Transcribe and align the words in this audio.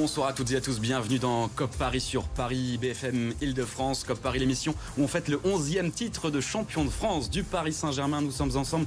Bonsoir 0.00 0.28
à 0.28 0.32
toutes 0.32 0.50
et 0.52 0.56
à 0.56 0.60
tous, 0.62 0.80
bienvenue 0.80 1.18
dans 1.18 1.48
COP 1.48 1.70
Paris 1.76 2.00
sur 2.00 2.24
Paris 2.24 2.78
BFM 2.80 3.34
Île-de-France. 3.42 4.04
COP 4.04 4.18
Paris, 4.18 4.38
l'émission 4.38 4.74
où 4.96 5.02
on 5.02 5.06
fête 5.06 5.28
le 5.28 5.36
11e 5.36 5.90
titre 5.90 6.30
de 6.30 6.40
champion 6.40 6.86
de 6.86 6.88
France 6.88 7.28
du 7.28 7.42
Paris 7.42 7.74
Saint-Germain. 7.74 8.22
Nous 8.22 8.30
sommes 8.30 8.56
ensemble 8.56 8.86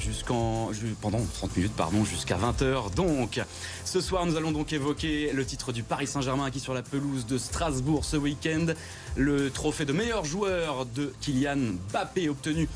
jusqu'en 0.00 0.70
pendant 1.02 1.20
30 1.20 1.58
minutes 1.58 1.76
pardon 1.76 2.06
jusqu'à 2.06 2.38
20h. 2.38 2.94
Donc 2.94 3.38
ce 3.84 4.00
soir 4.00 4.24
nous 4.24 4.36
allons 4.36 4.50
donc 4.50 4.72
évoquer 4.72 5.30
le 5.34 5.44
titre 5.44 5.72
du 5.72 5.82
Paris 5.82 6.06
Saint-Germain 6.06 6.46
acquis 6.46 6.60
sur 6.60 6.72
la 6.72 6.82
pelouse 6.82 7.26
de 7.26 7.36
Strasbourg 7.36 8.06
ce 8.06 8.16
week-end, 8.16 8.68
le 9.14 9.50
trophée 9.50 9.84
de 9.84 9.92
meilleur 9.92 10.24
joueur 10.24 10.86
de 10.86 11.12
Kylian 11.20 11.74
Mbappé 11.92 12.30
obtenu 12.30 12.66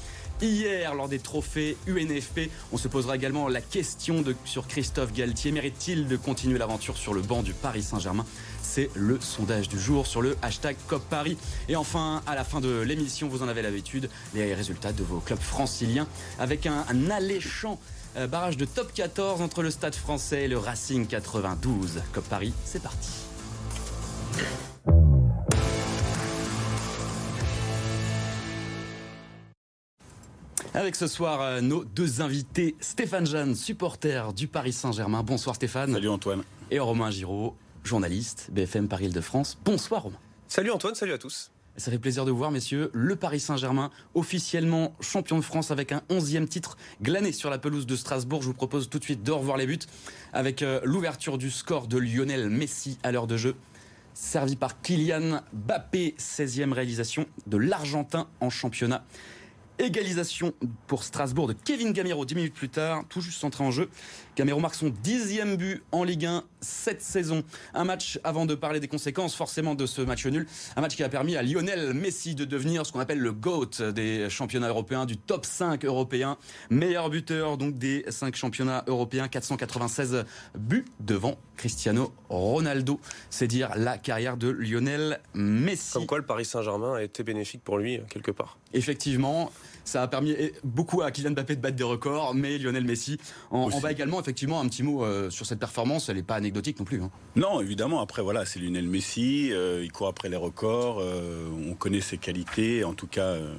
hier 0.42 0.94
lors 0.94 1.08
des 1.08 1.18
trophées 1.18 1.76
UNFP. 1.86 2.50
On 2.72 2.76
se 2.76 2.88
posera 2.88 3.16
également 3.16 3.48
la 3.48 3.60
question 3.60 4.24
sur 4.44 4.66
Christophe 4.66 5.12
Galtier. 5.12 5.52
Mérite-t-il 5.52 6.06
de 6.06 6.16
continuer 6.16 6.58
l'aventure 6.58 6.96
sur 6.96 7.14
le 7.14 7.22
banc 7.22 7.42
du 7.42 7.52
Paris 7.52 7.82
Saint-Germain? 7.82 8.24
C'est 8.62 8.90
le 8.94 9.18
sondage 9.20 9.68
du 9.68 9.78
jour 9.78 10.06
sur 10.06 10.22
le 10.22 10.36
hashtag 10.42 10.76
COP 10.88 11.02
Paris. 11.08 11.36
Et 11.68 11.76
enfin, 11.76 12.22
à 12.26 12.34
la 12.34 12.44
fin 12.44 12.60
de 12.60 12.80
l'émission, 12.80 13.28
vous 13.28 13.42
en 13.42 13.48
avez 13.48 13.62
l'habitude, 13.62 14.08
les 14.34 14.54
résultats 14.54 14.92
de 14.92 15.02
vos 15.02 15.20
clubs 15.20 15.40
franciliens 15.40 16.06
avec 16.38 16.66
un, 16.66 16.84
un 16.88 17.10
alléchant 17.10 17.78
euh, 18.16 18.26
barrage 18.26 18.56
de 18.56 18.64
top 18.64 18.92
14 18.92 19.40
entre 19.40 19.62
le 19.62 19.70
Stade 19.70 19.94
français 19.94 20.44
et 20.44 20.48
le 20.48 20.58
Racing 20.58 21.06
92. 21.06 22.02
COP 22.12 22.24
Paris, 22.24 22.52
c'est 22.64 22.82
parti. 22.82 23.10
Avec 30.72 30.94
ce 30.94 31.08
soir 31.08 31.40
euh, 31.40 31.60
nos 31.60 31.84
deux 31.84 32.20
invités, 32.20 32.76
Stéphane 32.78 33.26
Jeanne, 33.26 33.56
supporter 33.56 34.32
du 34.32 34.46
Paris 34.46 34.72
Saint-Germain. 34.72 35.24
Bonsoir 35.24 35.56
Stéphane. 35.56 35.92
Salut 35.92 36.08
Antoine. 36.08 36.44
Et 36.70 36.78
Romain 36.78 37.10
Giraud, 37.10 37.56
journaliste 37.82 38.50
BFM 38.52 38.86
Paris 38.86 39.06
Île-de-France. 39.06 39.58
Bonsoir 39.64 40.04
Romain. 40.04 40.18
Salut 40.46 40.70
Antoine, 40.70 40.94
salut 40.94 41.12
à 41.12 41.18
tous. 41.18 41.50
Ça 41.76 41.90
fait 41.90 41.98
plaisir 41.98 42.24
de 42.24 42.30
vous 42.30 42.36
voir, 42.36 42.52
messieurs. 42.52 42.90
Le 42.92 43.16
Paris 43.16 43.40
Saint-Germain, 43.40 43.90
officiellement 44.14 44.94
champion 45.00 45.38
de 45.38 45.42
France 45.42 45.72
avec 45.72 45.90
un 45.90 46.02
11e 46.08 46.46
titre 46.46 46.76
glané 47.02 47.32
sur 47.32 47.50
la 47.50 47.58
pelouse 47.58 47.86
de 47.86 47.96
Strasbourg. 47.96 48.42
Je 48.42 48.46
vous 48.46 48.54
propose 48.54 48.88
tout 48.88 49.00
de 49.00 49.04
suite 49.04 49.24
de 49.24 49.32
revoir 49.32 49.56
les 49.56 49.66
buts 49.66 49.78
avec 50.32 50.62
euh, 50.62 50.80
l'ouverture 50.84 51.36
du 51.36 51.50
score 51.50 51.88
de 51.88 51.98
Lionel 51.98 52.48
Messi 52.48 52.96
à 53.02 53.10
l'heure 53.10 53.26
de 53.26 53.36
jeu. 53.36 53.56
Servi 54.14 54.54
par 54.54 54.80
Kylian 54.82 55.40
Mbappé, 55.52 56.14
16e 56.16 56.72
réalisation 56.72 57.26
de 57.48 57.56
l'Argentin 57.56 58.28
en 58.40 58.50
championnat. 58.50 59.04
Égalisation 59.80 60.52
pour 60.86 61.04
Strasbourg 61.04 61.48
de 61.48 61.54
Kevin 61.54 61.92
Gamero 61.92 62.26
10 62.26 62.34
minutes 62.34 62.54
plus 62.54 62.68
tard, 62.68 63.02
tout 63.08 63.22
juste 63.22 63.42
entré 63.44 63.64
en 63.64 63.70
jeu. 63.70 63.88
Gamero 64.36 64.60
marque 64.60 64.74
son 64.74 64.90
dixième 65.02 65.56
but 65.56 65.82
en 65.90 66.04
Ligue 66.04 66.26
1 66.26 66.44
cette 66.60 67.00
saison. 67.00 67.42
Un 67.72 67.84
match, 67.84 68.20
avant 68.22 68.44
de 68.44 68.54
parler 68.54 68.78
des 68.78 68.88
conséquences 68.88 69.34
forcément 69.34 69.74
de 69.74 69.86
ce 69.86 70.02
match 70.02 70.26
nul, 70.26 70.46
un 70.76 70.82
match 70.82 70.96
qui 70.96 71.02
a 71.02 71.08
permis 71.08 71.34
à 71.34 71.42
Lionel 71.42 71.94
Messi 71.94 72.34
de 72.34 72.44
devenir 72.44 72.84
ce 72.84 72.92
qu'on 72.92 73.00
appelle 73.00 73.20
le 73.20 73.32
GOAT 73.32 73.90
des 73.94 74.28
championnats 74.28 74.68
européens, 74.68 75.06
du 75.06 75.16
top 75.16 75.46
5 75.46 75.82
européen. 75.86 76.36
Meilleur 76.68 77.08
buteur 77.08 77.56
donc 77.56 77.78
des 77.78 78.04
5 78.06 78.36
championnats 78.36 78.84
européens, 78.86 79.28
496 79.28 80.26
buts 80.58 80.84
devant 81.00 81.38
Cristiano 81.56 82.12
Ronaldo. 82.28 83.00
C'est 83.30 83.46
dire 83.46 83.70
la 83.76 83.96
carrière 83.96 84.36
de 84.36 84.48
Lionel 84.48 85.20
Messi. 85.32 85.94
Comme 85.94 86.06
quoi 86.06 86.18
le 86.18 86.26
Paris 86.26 86.44
Saint-Germain 86.44 86.96
a 86.96 87.02
été 87.02 87.22
bénéfique 87.22 87.64
pour 87.64 87.78
lui 87.78 88.00
quelque 88.10 88.30
part. 88.30 88.58
Effectivement, 88.72 89.50
ça 89.84 90.02
a 90.02 90.08
permis 90.08 90.36
beaucoup 90.62 91.02
à 91.02 91.10
Kylian 91.10 91.32
Mbappé 91.32 91.56
de 91.56 91.60
battre 91.60 91.76
des 91.76 91.82
records, 91.82 92.34
mais 92.34 92.58
Lionel 92.58 92.84
Messi 92.84 93.18
en, 93.50 93.70
en 93.70 93.80
bat 93.80 93.90
également. 93.90 94.20
Effectivement, 94.20 94.60
un 94.60 94.68
petit 94.68 94.82
mot 94.84 95.04
euh, 95.04 95.30
sur 95.30 95.46
cette 95.46 95.58
performance, 95.58 96.08
elle 96.08 96.16
n'est 96.16 96.22
pas 96.22 96.36
anecdotique 96.36 96.78
non 96.78 96.84
plus. 96.84 97.02
Hein. 97.02 97.10
Non, 97.34 97.60
évidemment. 97.60 98.00
Après, 98.00 98.22
voilà, 98.22 98.44
c'est 98.46 98.60
Lionel 98.60 98.86
Messi. 98.86 99.52
Euh, 99.52 99.82
il 99.82 99.90
court 99.90 100.06
après 100.06 100.28
les 100.28 100.36
records. 100.36 100.98
Euh, 101.00 101.48
on 101.68 101.74
connaît 101.74 102.00
ses 102.00 102.18
qualités. 102.18 102.84
En 102.84 102.94
tout 102.94 103.08
cas, 103.08 103.22
euh, 103.24 103.54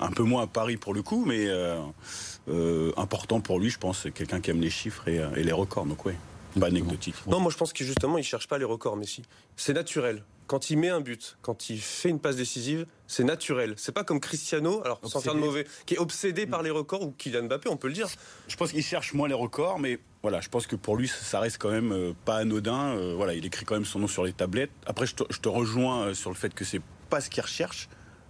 un 0.00 0.10
peu 0.10 0.24
moins 0.24 0.42
à 0.42 0.46
Paris 0.48 0.76
pour 0.76 0.94
le 0.94 1.02
coup, 1.02 1.24
mais 1.24 1.46
euh, 1.46 1.80
euh, 2.48 2.92
important 2.96 3.40
pour 3.40 3.60
lui, 3.60 3.70
je 3.70 3.78
pense. 3.78 4.02
C'est 4.02 4.10
quelqu'un 4.10 4.40
qui 4.40 4.50
aime 4.50 4.60
les 4.60 4.70
chiffres 4.70 5.06
et, 5.06 5.20
et 5.36 5.44
les 5.44 5.52
records. 5.52 5.86
Donc, 5.86 6.04
oui, 6.06 6.14
pas 6.58 6.66
anecdotique. 6.66 7.14
Non, 7.28 7.38
moi 7.38 7.52
je 7.52 7.56
pense 7.56 7.72
que 7.72 7.84
justement, 7.84 8.18
il 8.18 8.24
cherche 8.24 8.48
pas 8.48 8.58
les 8.58 8.64
records, 8.64 8.96
Messi. 8.96 9.22
C'est 9.54 9.74
naturel. 9.74 10.24
Quand 10.46 10.70
il 10.70 10.78
met 10.78 10.88
un 10.88 11.00
but, 11.00 11.38
quand 11.42 11.70
il 11.70 11.80
fait 11.80 12.08
une 12.08 12.20
passe 12.20 12.36
décisive, 12.36 12.86
c'est 13.06 13.24
naturel. 13.24 13.74
C'est 13.76 13.92
pas 13.92 14.04
comme 14.04 14.20
Cristiano, 14.20 14.80
alors 14.84 15.00
sans 15.04 15.20
faire 15.20 15.34
de 15.34 15.40
mauvais, 15.40 15.66
qui 15.86 15.94
est 15.94 15.98
obsédé 15.98 16.46
par 16.46 16.62
les 16.62 16.70
records 16.70 17.02
ou 17.02 17.10
Kylian 17.10 17.44
Mbappé, 17.44 17.68
on 17.68 17.76
peut 17.76 17.88
le 17.88 17.94
dire. 17.94 18.08
Je 18.46 18.56
pense 18.56 18.70
qu'il 18.72 18.82
cherche 18.82 19.12
moins 19.12 19.28
les 19.28 19.34
records, 19.34 19.78
mais 19.78 19.98
voilà, 20.22 20.40
je 20.40 20.48
pense 20.48 20.66
que 20.66 20.76
pour 20.76 20.96
lui, 20.96 21.08
ça 21.08 21.40
reste 21.40 21.58
quand 21.58 21.70
même 21.70 21.92
euh, 21.92 22.12
pas 22.24 22.36
anodin. 22.36 22.96
Euh, 22.96 23.14
voilà, 23.16 23.34
il 23.34 23.44
écrit 23.44 23.64
quand 23.64 23.74
même 23.74 23.84
son 23.84 23.98
nom 23.98 24.08
sur 24.08 24.24
les 24.24 24.32
tablettes. 24.32 24.70
Après, 24.86 25.06
je 25.06 25.14
te, 25.14 25.24
je 25.30 25.40
te 25.40 25.48
rejoins 25.48 26.06
euh, 26.06 26.14
sur 26.14 26.30
le 26.30 26.36
fait 26.36 26.54
que 26.54 26.64
c'est 26.64 26.82
pas 27.10 27.20
ce 27.20 27.30
qu'il 27.30 27.42
recherche, 27.42 27.88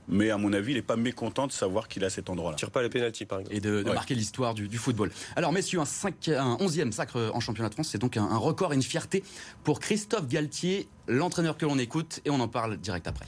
mais 0.09 0.31
à 0.31 0.39
mon 0.39 0.53
avis, 0.53 0.72
il 0.72 0.77
est 0.78 0.83
pas 0.83 0.97
mécontent 0.97 1.47
de 1.47 1.53
savoir 1.53 1.89
qu'il 1.89 2.05
a 2.05 2.11
cet 2.11 2.31
endroit-là. 2.31 2.56
Il 2.56 2.61
tire 2.61 2.71
pas 2.71 2.83
les 2.83 2.89
pénalties, 2.89 3.25
par 3.27 3.41
exemple. 3.41 3.56
et 3.56 3.61
de, 3.61 3.83
de 3.83 3.89
Ouais. 3.89 3.94
marquer 3.94 4.15
l'histoire 4.15 4.55
du, 4.55 4.69
du 4.69 4.78
football. 4.78 5.11
Alors 5.37 5.53
messieurs, 5.53 5.81
un, 5.81 5.84
cinq- 5.84 6.28
un 6.28 6.56
11e 6.56 6.93
sacre 6.93 7.31
en 7.34 7.41
championnat 7.41 7.69
de 7.69 7.75
France, 7.75 7.89
c'est 7.91 7.99
donc 7.99 8.17
un, 8.17 8.25
un 8.25 8.37
record 8.39 8.72
et 8.72 8.77
une 8.77 8.83
fierté 8.83 9.22
pour 9.65 9.81
Christophe 9.81 10.28
Galtier, 10.28 10.89
l'entraîneur 11.09 11.56
que 11.56 11.67
l'on 11.67 11.78
écoute, 11.78 12.21
et 12.25 12.31
on 12.31 12.41
en 12.41 12.49
parle 12.49 12.77
direct 12.77 13.06
après. 13.09 13.27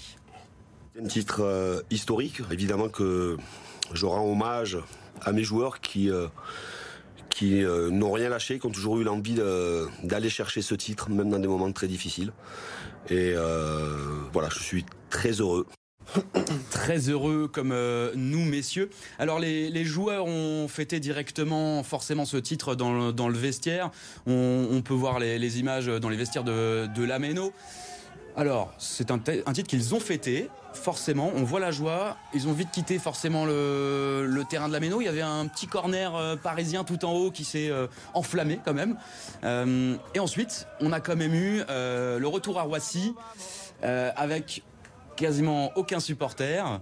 Un 1.01 1.07
titre 1.07 1.41
euh, 1.43 1.81
historique, 1.91 2.41
évidemment 2.51 2.89
que 2.89 3.37
je 3.93 4.05
rends 4.07 4.25
hommage 4.31 4.79
à 5.23 5.33
mes 5.33 5.45
joueurs 5.45 5.81
qui, 5.81 6.11
euh, 6.11 6.27
qui 7.31 7.63
euh, 7.65 7.91
n'ont 7.91 8.13
rien 8.13 8.29
lâché, 8.29 8.59
qui 8.59 8.67
ont 8.67 8.71
toujours 8.71 8.99
eu 8.99 9.05
l'envie 9.05 9.35
d'aller 10.05 10.29
chercher 10.31 10.61
ce 10.63 10.75
titre, 10.75 11.09
même 11.11 11.31
dans 11.31 11.39
des 11.39 11.49
moments 11.49 11.71
très 11.73 11.87
difficiles. 11.89 12.33
Et 13.11 13.33
euh, 13.35 13.97
voilà, 14.33 14.49
je 14.51 14.59
suis 14.61 14.85
très 15.09 15.33
heureux. 15.33 15.67
Très 16.71 17.09
heureux 17.09 17.49
comme 17.49 17.73
euh, 17.73 18.13
nous, 18.15 18.45
messieurs. 18.45 18.91
Alors, 19.19 19.39
les, 19.39 19.85
joueurs 19.85 20.27
ont 20.27 20.69
fêté 20.69 21.01
directement, 21.01 21.83
forcément, 21.83 22.25
ce 22.25 22.37
titre 22.37 22.75
dans 22.75 23.29
le, 23.29 23.39
vestiaire. 23.39 23.91
On, 24.27 24.83
peut 24.85 24.95
voir 24.95 25.19
les, 25.19 25.59
images 25.59 25.87
dans 25.87 26.09
les 26.09 26.17
vestiaires 26.17 26.45
de, 26.45 26.89
de 26.95 27.05
Lameno. 27.05 27.53
Alors, 28.37 28.73
c'est 28.79 29.11
un, 29.11 29.19
titre 29.19 29.65
qu'ils 29.67 29.95
ont 29.95 30.01
fêté, 30.01 30.49
forcément. 30.73 31.33
On 31.35 31.43
voit 31.43 31.61
la 31.61 31.73
joie. 31.73 32.17
Ils 32.35 32.47
ont 32.47 32.53
vite 32.53 32.71
quitté, 32.71 32.99
forcément, 32.99 33.45
le, 33.45 34.43
terrain 34.49 34.69
de 34.69 34.73
Lameno. 34.73 35.01
Il 35.01 35.05
y 35.05 35.09
avait 35.09 35.23
un 35.23 35.47
petit 35.47 35.67
corner 35.67 36.15
euh, 36.15 36.37
parisien 36.37 36.85
tout 36.85 37.05
en 37.05 37.13
haut 37.13 37.31
qui 37.31 37.45
s'est 37.45 37.71
euh, 37.71 37.87
enflammé, 38.15 38.61
quand 38.65 38.75
même. 38.75 38.97
Et 40.15 40.21
ensuite, 40.21 40.67
on 40.81 40.93
a 40.93 41.01
quand 41.01 41.17
même 41.17 41.35
eu 41.35 41.63
le 41.69 42.27
retour 42.27 42.59
à 42.59 42.63
Roissy 42.63 43.15
avec 43.83 44.63
quasiment 45.19 45.73
aucun 45.77 46.01
supporter. 46.01 46.81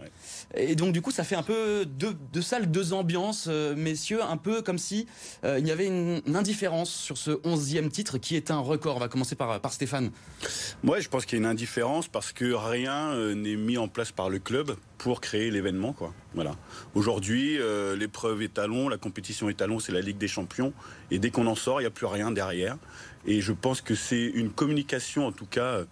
Et 0.55 0.77
donc 0.77 0.93
du 0.93 1.01
coup, 1.01 1.11
ça 1.11 1.25
fait 1.25 1.35
un 1.35 1.43
peu 1.43 1.87
deux, 1.87 2.15
deux 2.33 2.43
salles, 2.43 2.71
deux 2.71 2.93
ambiances, 2.93 3.47
euh, 3.49 3.75
messieurs, 3.75 4.23
un 4.23 4.37
peu 4.37 4.63
comme 4.63 4.79
si 4.79 5.07
euh, 5.45 5.59
il 5.59 5.67
y 5.67 5.71
avait 5.71 5.87
une, 5.87 6.21
une 6.27 6.37
indifférence 6.37 6.91
sur 6.91 7.17
ce 7.17 7.41
onzième 7.45 7.91
titre 7.91 8.19
qui 8.19 8.37
est 8.37 8.51
un 8.51 8.59
record. 8.59 8.97
On 8.97 9.01
va 9.01 9.09
commencer 9.09 9.35
par, 9.35 9.61
par 9.61 9.73
Stéphane. 9.73 10.11
Moi, 10.83 11.01
je 11.01 11.09
pense 11.09 11.25
qu'il 11.25 11.39
y 11.39 11.41
a 11.41 11.45
une 11.45 11.51
indifférence 11.51 12.09
parce 12.09 12.33
que 12.33 12.53
rien 12.53 13.11
euh, 13.13 13.35
n'est 13.35 13.57
mis 13.57 13.79
en 13.79 13.89
place 13.89 14.13
par 14.13 14.29
le 14.29 14.39
club 14.39 14.77
pour 14.99 15.21
créer 15.21 15.51
l'événement. 15.51 15.93
Quoi. 15.93 16.13
Voilà. 16.35 16.57
Aujourd'hui, 16.95 17.59
l'épreuve 17.99 18.41
étalon, 18.43 18.89
la 18.89 18.97
compétition 18.97 19.51
étalon, 19.51 19.79
c'est 19.79 19.93
la 19.93 20.01
Ligue 20.01 20.17
des 20.17 20.27
Champions. 20.27 20.73
Et 21.11 21.19
dès 21.19 21.31
qu'on 21.31 21.47
en 21.47 21.55
sort, 21.55 21.81
il 21.81 21.85
n'y 21.85 21.89
a 21.89 21.91
plus 21.91 22.07
rien 22.07 22.31
derrière. 22.31 22.79
Et 23.27 23.43
je 23.43 23.53
pense 23.53 23.83
que 23.83 23.95
c'est 23.95 24.25
une 24.25 24.51
communication, 24.51 25.27
en 25.27 25.33
tout 25.33 25.45
cas, 25.47 25.83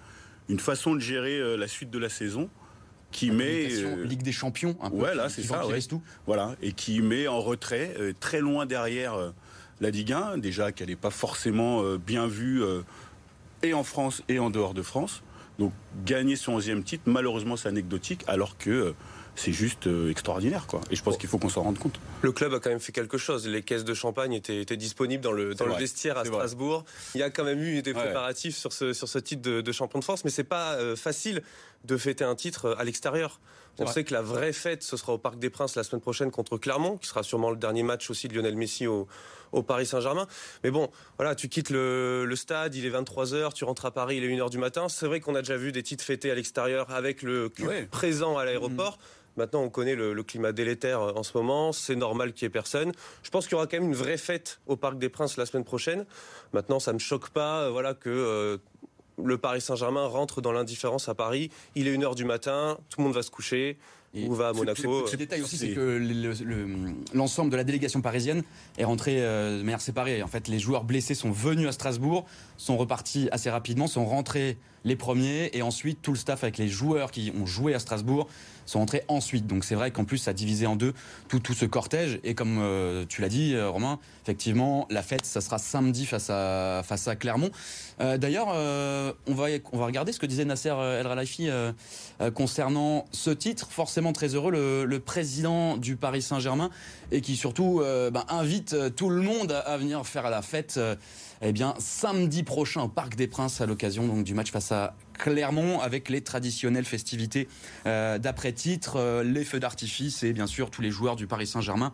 une 0.49 0.61
façon 0.61 0.95
de 0.95 1.01
gérer 1.01 1.39
euh, 1.39 1.57
la 1.57 1.69
suite 1.69 1.91
de 1.91 1.99
la 1.99 2.09
saison 2.09 2.51
qui 3.15 3.31
met. 3.31 3.69
Euh, 3.71 4.05
Ligue 4.05 4.23
des 4.23 4.33
Champions, 4.33 4.77
un 4.83 4.91
peu. 4.91 4.97
ouais, 4.97 5.15
là, 5.15 5.29
c'est 5.29 5.43
ça, 5.43 5.67
ouais. 5.67 5.81
tout. 5.83 6.03
Voilà, 6.27 6.57
et 6.61 6.73
qui 6.73 7.01
met 7.01 7.29
en 7.29 7.41
retrait, 7.41 7.95
euh, 7.99 8.13
très 8.19 8.41
loin 8.41 8.67
derrière 8.67 9.15
euh, 9.15 9.31
la 9.81 9.91
Ligue 9.91 10.13
1, 10.13 10.39
déjà 10.39 10.73
qu'elle 10.73 10.89
n'est 10.89 10.97
pas 10.97 11.11
forcément 11.11 11.83
bien 11.97 12.27
vue 12.27 12.63
et 13.63 13.75
en 13.75 13.83
France 13.83 14.23
et 14.29 14.39
en 14.39 14.49
dehors 14.49 14.73
de 14.73 14.83
France. 14.83 15.23
Donc 15.59 15.73
gagner 16.07 16.37
son 16.37 16.59
11e 16.59 16.83
titre, 16.85 17.05
malheureusement, 17.07 17.57
c'est 17.57 17.69
anecdotique, 17.69 18.23
alors 18.29 18.57
que 18.57 18.95
c'est 19.37 19.53
juste 19.53 19.87
euh, 19.87 20.11
extraordinaire. 20.11 20.67
Quoi. 20.67 20.81
Et 20.91 20.97
je 20.97 21.03
pense 21.03 21.17
qu'il 21.17 21.29
faut 21.29 21.39
qu'on 21.39 21.49
s'en 21.49 21.63
rende 21.63 21.79
compte. 21.79 21.99
Le 22.23 22.33
club 22.33 22.55
a 22.55 22.61
quand 22.61 22.71
même 22.71 22.81
fait 22.81 22.93
quelque 22.93 23.19
chose. 23.19 23.47
Les 23.49 23.63
caisses 23.63 23.85
de 23.85 23.95
champagne 23.95 24.33
étaient, 24.33 24.61
étaient 24.61 24.77
disponibles 24.77 25.23
dans 25.23 25.33
le, 25.33 25.55
dans 25.55 25.67
le 25.67 25.75
vestiaire 25.75 26.17
à 26.19 26.23
vrai. 26.23 26.31
Strasbourg. 26.33 26.85
Il 27.15 27.19
y 27.21 27.23
a 27.25 27.31
quand 27.31 27.45
même 27.45 27.61
eu 27.63 27.83
des 27.83 27.93
Ouais. 27.93 28.05
préparatifs 28.05 28.57
sur 28.57 28.73
ce, 28.73 28.93
sur 28.93 29.09
ce 29.09 29.19
titre 29.19 29.43
de, 29.43 29.61
de 29.61 29.73
champion 29.73 29.99
de 29.99 30.05
France, 30.05 30.25
mais 30.25 30.31
c'est 30.31 30.45
pas 30.45 30.75
euh, 30.75 30.97
facile 30.97 31.43
de 31.85 31.97
fêter 31.97 32.25
un 32.25 32.35
titre 32.35 32.77
à 32.79 32.85
l'extérieur. 32.85 33.41
On 33.81 33.87
sait 33.89 34.05
que 34.05 34.15
la 34.15 34.23
vraie 34.23 34.53
fête, 34.53 34.85
ce 34.85 34.97
sera 34.97 35.15
au 35.15 35.19
Parc 35.19 35.37
des 35.41 35.51
Princes 35.51 35.75
la 35.75 35.83
semaine 35.83 36.01
prochaine 36.01 36.31
contre 36.31 36.57
Clermont, 36.59 36.97
qui 36.97 37.09
sera 37.09 37.25
sûrement 37.25 37.51
le 37.51 37.57
dernier 37.57 37.83
match 37.83 38.09
aussi 38.09 38.29
de 38.29 38.35
Lionel 38.35 38.55
Messi 38.57 38.87
au, 38.87 39.09
au 39.51 39.65
Paris 39.65 39.85
Saint-Germain. 39.85 40.29
Mais 40.63 40.71
bon, 40.71 40.89
voilà, 41.19 41.35
tu 41.35 41.49
quittes 41.49 41.71
le, 41.71 42.25
le 42.25 42.37
stade, 42.37 42.77
il 42.77 42.87
est 42.87 42.91
23h, 42.91 43.53
tu 43.53 43.65
rentres 43.65 43.85
à 43.85 43.91
Paris, 43.91 44.19
il 44.19 44.25
est 44.25 44.29
1h 44.29 44.49
du 44.49 44.59
matin. 44.59 44.89
C'est 44.89 45.07
vrai 45.09 45.19
qu'on 45.19 45.35
a 45.35 45.41
déjà 45.43 45.57
vu 45.57 45.73
des 45.73 45.83
titres 45.83 46.05
fêtés 46.05 46.31
à 46.31 46.37
l'extérieur 46.37 46.89
avec 46.93 47.23
le 47.23 47.51
Ouais. 47.63 47.87
présent 47.91 48.39
à 48.39 48.45
l'aéroport. 48.45 48.97
Maintenant, 49.37 49.63
on 49.63 49.69
connaît 49.71 49.95
le, 49.95 50.13
le 50.15 50.23
climat 50.23 50.53
délétère 50.53 51.01
euh, 51.01 51.13
en 51.17 51.23
ce 51.23 51.37
moment. 51.37 51.73
C'est 51.73 51.97
normal 51.97 52.33
qu'il 52.33 52.47
n'y 52.47 52.51
ait 52.51 52.53
personne. 52.53 52.93
Je 53.23 53.31
pense 53.31 53.45
qu'il 53.47 53.53
y 53.53 53.55
aura 53.57 53.67
quand 53.67 53.79
même 53.79 53.89
une 53.89 53.95
vraie 53.97 54.17
fête 54.19 54.61
au 54.67 54.77
Parc 54.77 54.99
des 54.99 55.09
Princes 55.09 55.37
la 55.37 55.47
semaine 55.47 55.65
prochaine. 55.65 56.05
Maintenant, 56.53 56.79
ça 56.79 56.93
me 56.93 56.99
choque 56.99 57.31
pas, 57.31 57.63
euh, 57.63 57.71
voilà, 57.71 57.95
que 57.95 58.11
euh, 58.11 58.59
le 59.23 59.39
Paris 59.39 59.61
Saint-Germain 59.61 60.07
rentre 60.07 60.41
dans 60.41 60.53
l'indifférence 60.53 61.09
à 61.09 61.15
Paris. 61.15 61.51
Il 61.75 61.89
est 61.89 61.97
1h 61.97 62.15
du 62.15 62.25
matin, 62.25 62.79
tout 62.91 63.01
le 63.01 63.05
monde 63.05 63.15
va 63.15 63.23
se 63.23 63.31
coucher. 63.31 63.77
Et 64.17 64.29
Ou 64.29 64.33
va 64.35 64.51
à 64.51 64.53
Monaco. 64.53 65.09
Ce 65.09 65.17
détail 65.17 65.43
aussi, 65.43 65.57
c'est 65.57 65.71
que 65.73 65.81
le- 65.81 66.33
le- 66.45 66.67
l'ensemble 67.15 67.51
de 67.51 67.57
la 67.57 67.65
délégation 67.65 68.01
parisienne 68.01 68.45
est 68.79 68.85
rentré 68.85 69.17
euh, 69.19 69.59
de 69.59 69.63
manière 69.65 69.81
séparée. 69.81 70.23
En 70.23 70.29
fait, 70.29 70.47
les 70.47 70.61
joueurs 70.61 70.85
blessés 70.85 71.17
sont 71.17 71.33
venus 71.33 71.67
à 71.67 71.73
Strasbourg, 71.73 72.25
sont 72.57 72.77
repartis 72.77 73.29
assez 73.33 73.51
rapidement, 73.51 73.89
sont 73.89 74.05
rentrés 74.07 74.57
les 74.85 74.97
premiers, 74.97 75.51
et 75.53 75.63
ensuite 75.63 76.01
tout 76.03 76.13
le 76.13 76.19
staff 76.19 76.45
avec 76.45 76.59
les 76.59 76.69
joueurs 76.69 77.11
qui 77.11 77.33
ont 77.41 77.47
joué 77.47 77.75
à 77.75 77.79
Strasbourg 77.79 78.29
sont 78.67 78.79
rentrés 78.79 79.03
ensuite. 79.09 79.47
Donc 79.47 79.65
c'est 79.65 79.75
vrai 79.75 79.91
qu'en 79.91 80.05
plus, 80.05 80.19
ça 80.19 80.33
divisé 80.33 80.67
en 80.67 80.77
deux 80.77 80.95
tout, 81.29 81.39
tout 81.39 81.55
ce 81.55 81.65
cortège. 81.65 82.21
Et 82.25 82.35
comme 82.35 82.59
euh, 82.61 83.05
tu 83.09 83.21
l'as 83.21 83.29
dit, 83.29 83.55
euh, 83.55 83.69
Romain, 83.69 83.99
effectivement, 84.23 84.87
la 84.91 85.03
fête, 85.03 85.25
ça 85.27 85.41
sera 85.41 85.59
samedi 85.59 86.07
face 86.07 86.31
à, 86.31 86.83
face 86.85 87.09
à 87.09 87.17
Clermont. 87.17 87.51
Euh, 88.01 88.19
D'ailleurs, 88.19 88.49
on, 88.49 89.35
va, 89.35 89.47
on 89.73 89.79
va 89.79 89.87
regarder 89.87 90.13
ce 90.13 90.19
que 90.19 90.27
disait 90.27 90.45
Nasser 90.45 90.69
El 90.69 91.07
euh, 91.41 92.31
concernant 92.33 93.07
ce 93.13 93.31
titre. 93.31 93.69
Forcément 93.71 94.13
très 94.13 94.35
heureux, 94.35 94.51
le, 94.51 94.99
président 95.01 95.77
du 95.77 95.97
Paris 95.97 96.23
Saint-Germain, 96.23 96.71
et 97.13 97.21
qui 97.21 97.37
surtout 97.37 97.83
ben, 98.13 98.25
invite 98.29 98.95
tout 98.97 99.11
le 99.11 99.21
monde 99.21 99.53
à 99.53 99.77
venir 99.77 100.07
faire 100.07 100.31
la 100.31 100.41
fête. 100.41 100.81
Eh 101.47 101.53
bien, 101.53 101.75
samedi 101.79 102.43
prochain 102.43 102.83
au 102.83 102.89
Parc 102.89 103.17
des 103.17 103.27
Princes 103.27 103.61
à 103.61 103.67
l'occasion 103.67 104.23
du 104.23 104.33
match 104.33 104.51
face 104.51 104.73
à 104.73 104.97
Clermont 105.13 105.79
avec 105.79 106.09
les 106.09 106.23
traditionnelles 106.23 106.87
festivités 106.87 107.49
euh, 107.85 108.19
d'après-titre, 108.19 108.97
euh, 108.97 109.23
les 109.23 109.45
feux 109.45 109.61
d'artifice 109.61 110.23
et 110.23 110.33
bien 110.33 110.47
sûr 110.47 110.71
tous 110.71 110.81
les 110.81 110.91
joueurs 110.91 111.17
du 111.17 111.27
Paris 111.27 111.47
Saint-Germain 111.47 111.93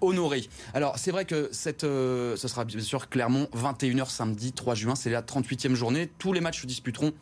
honorés. 0.00 0.48
Alors 0.72 0.98
c'est 0.98 1.10
vrai 1.10 1.26
que 1.26 1.50
euh, 1.84 2.36
ce 2.36 2.48
sera 2.48 2.64
bien 2.64 2.80
sûr 2.80 3.10
Clermont 3.10 3.48
21h 3.54 4.08
samedi 4.08 4.52
3 4.52 4.74
juin, 4.74 4.94
c'est 4.94 5.10
la 5.10 5.20
38e 5.20 5.74
journée. 5.74 6.10
Tous 6.18 6.32
les 6.32 6.40
matchs 6.40 6.62
se 6.62 6.66
disputeront 6.66 7.12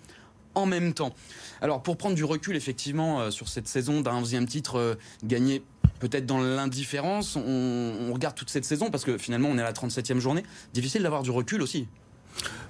en 0.54 0.66
même 0.66 0.94
temps. 0.94 1.14
Alors 1.60 1.82
pour 1.82 1.96
prendre 1.96 2.14
du 2.14 2.22
recul 2.22 2.54
effectivement 2.54 3.30
sur 3.32 3.48
cette 3.48 3.66
saison 3.66 4.02
d'un 4.02 4.22
11e 4.22 4.46
titre 4.46 4.96
gagné 5.24 5.64
peut-être 5.98 6.26
dans 6.26 6.40
l'indifférence, 6.40 7.36
on, 7.36 8.12
regarde 8.12 8.34
toute 8.34 8.50
cette 8.50 8.64
saison 8.64 8.90
parce 8.90 9.04
que 9.04 9.18
finalement 9.18 9.48
on 9.48 9.58
est 9.58 9.62
à 9.62 9.64
la 9.64 9.72
37e 9.72 10.18
journée. 10.18 10.42
Difficile 10.72 11.02
d'avoir 11.02 11.22
du 11.22 11.30
recul 11.30 11.62
aussi. 11.62 11.86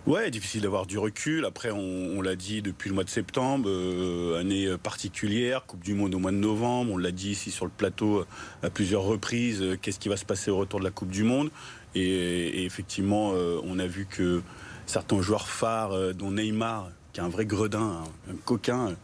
Ouais, 0.07 0.31
difficile 0.31 0.61
d'avoir 0.61 0.87
du 0.87 0.99
recul. 0.99 1.45
Après, 1.45 1.73
on, 1.73 2.23
l'a 2.23 2.37
dit 2.37 2.63
depuis 2.63 2.89
le 2.89 2.95
mois 2.95 3.03
de 3.03 3.11
septembre, 3.11 3.69
euh, 3.69 4.39
année 4.41 4.69
particulière, 4.81 5.67
Coupe 5.67 5.83
du 5.83 5.95
Monde 5.95 6.15
au 6.15 6.21
mois 6.21 6.31
de 6.31 6.37
novembre. 6.37 6.93
On 6.93 6.97
l'a 6.99 7.11
dit 7.11 7.31
ici 7.31 7.51
sur 7.51 7.65
le 7.65 7.73
plateau 7.77 8.19
euh, 8.19 8.27
à 8.63 8.71
plusieurs 8.71 9.03
reprises. 9.03 9.61
euh, 9.61 9.77
Qu'est-ce 9.81 9.99
qui 9.99 10.09
va 10.09 10.17
se 10.17 10.25
passer 10.25 10.53
au 10.53 10.59
retour 10.59 10.79
de 10.79 10.85
la 10.85 10.93
Coupe 10.93 11.11
du 11.11 11.25
Monde 11.25 11.51
et, 11.99 12.65
effectivement, 12.67 13.33
euh, 13.35 13.59
on 13.65 13.79
a 13.79 13.87
vu 13.87 14.07
que 14.07 14.43
certains 14.85 15.23
joueurs 15.23 15.49
phares, 15.49 15.93
euh, 15.93 16.13
dont 16.13 16.31
Neymar, 16.31 16.91
qui 17.13 17.21
est 17.21 17.23
un 17.23 17.29
vrai 17.29 17.47
gredin, 17.47 18.05
un, 18.29 18.33
un 18.33 18.37
coquin, 18.45 18.89
euh, 18.89 18.95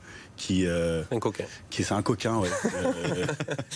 qui 0.43 0.67
euh, 0.67 1.05
Un 1.13 1.21
coquin. 1.21 1.45
qui 1.71 1.85
c'est 1.85 1.95
un 1.95 2.03
coquin, 2.03 2.37
ouais, 2.39 2.49
euh, 2.75 3.27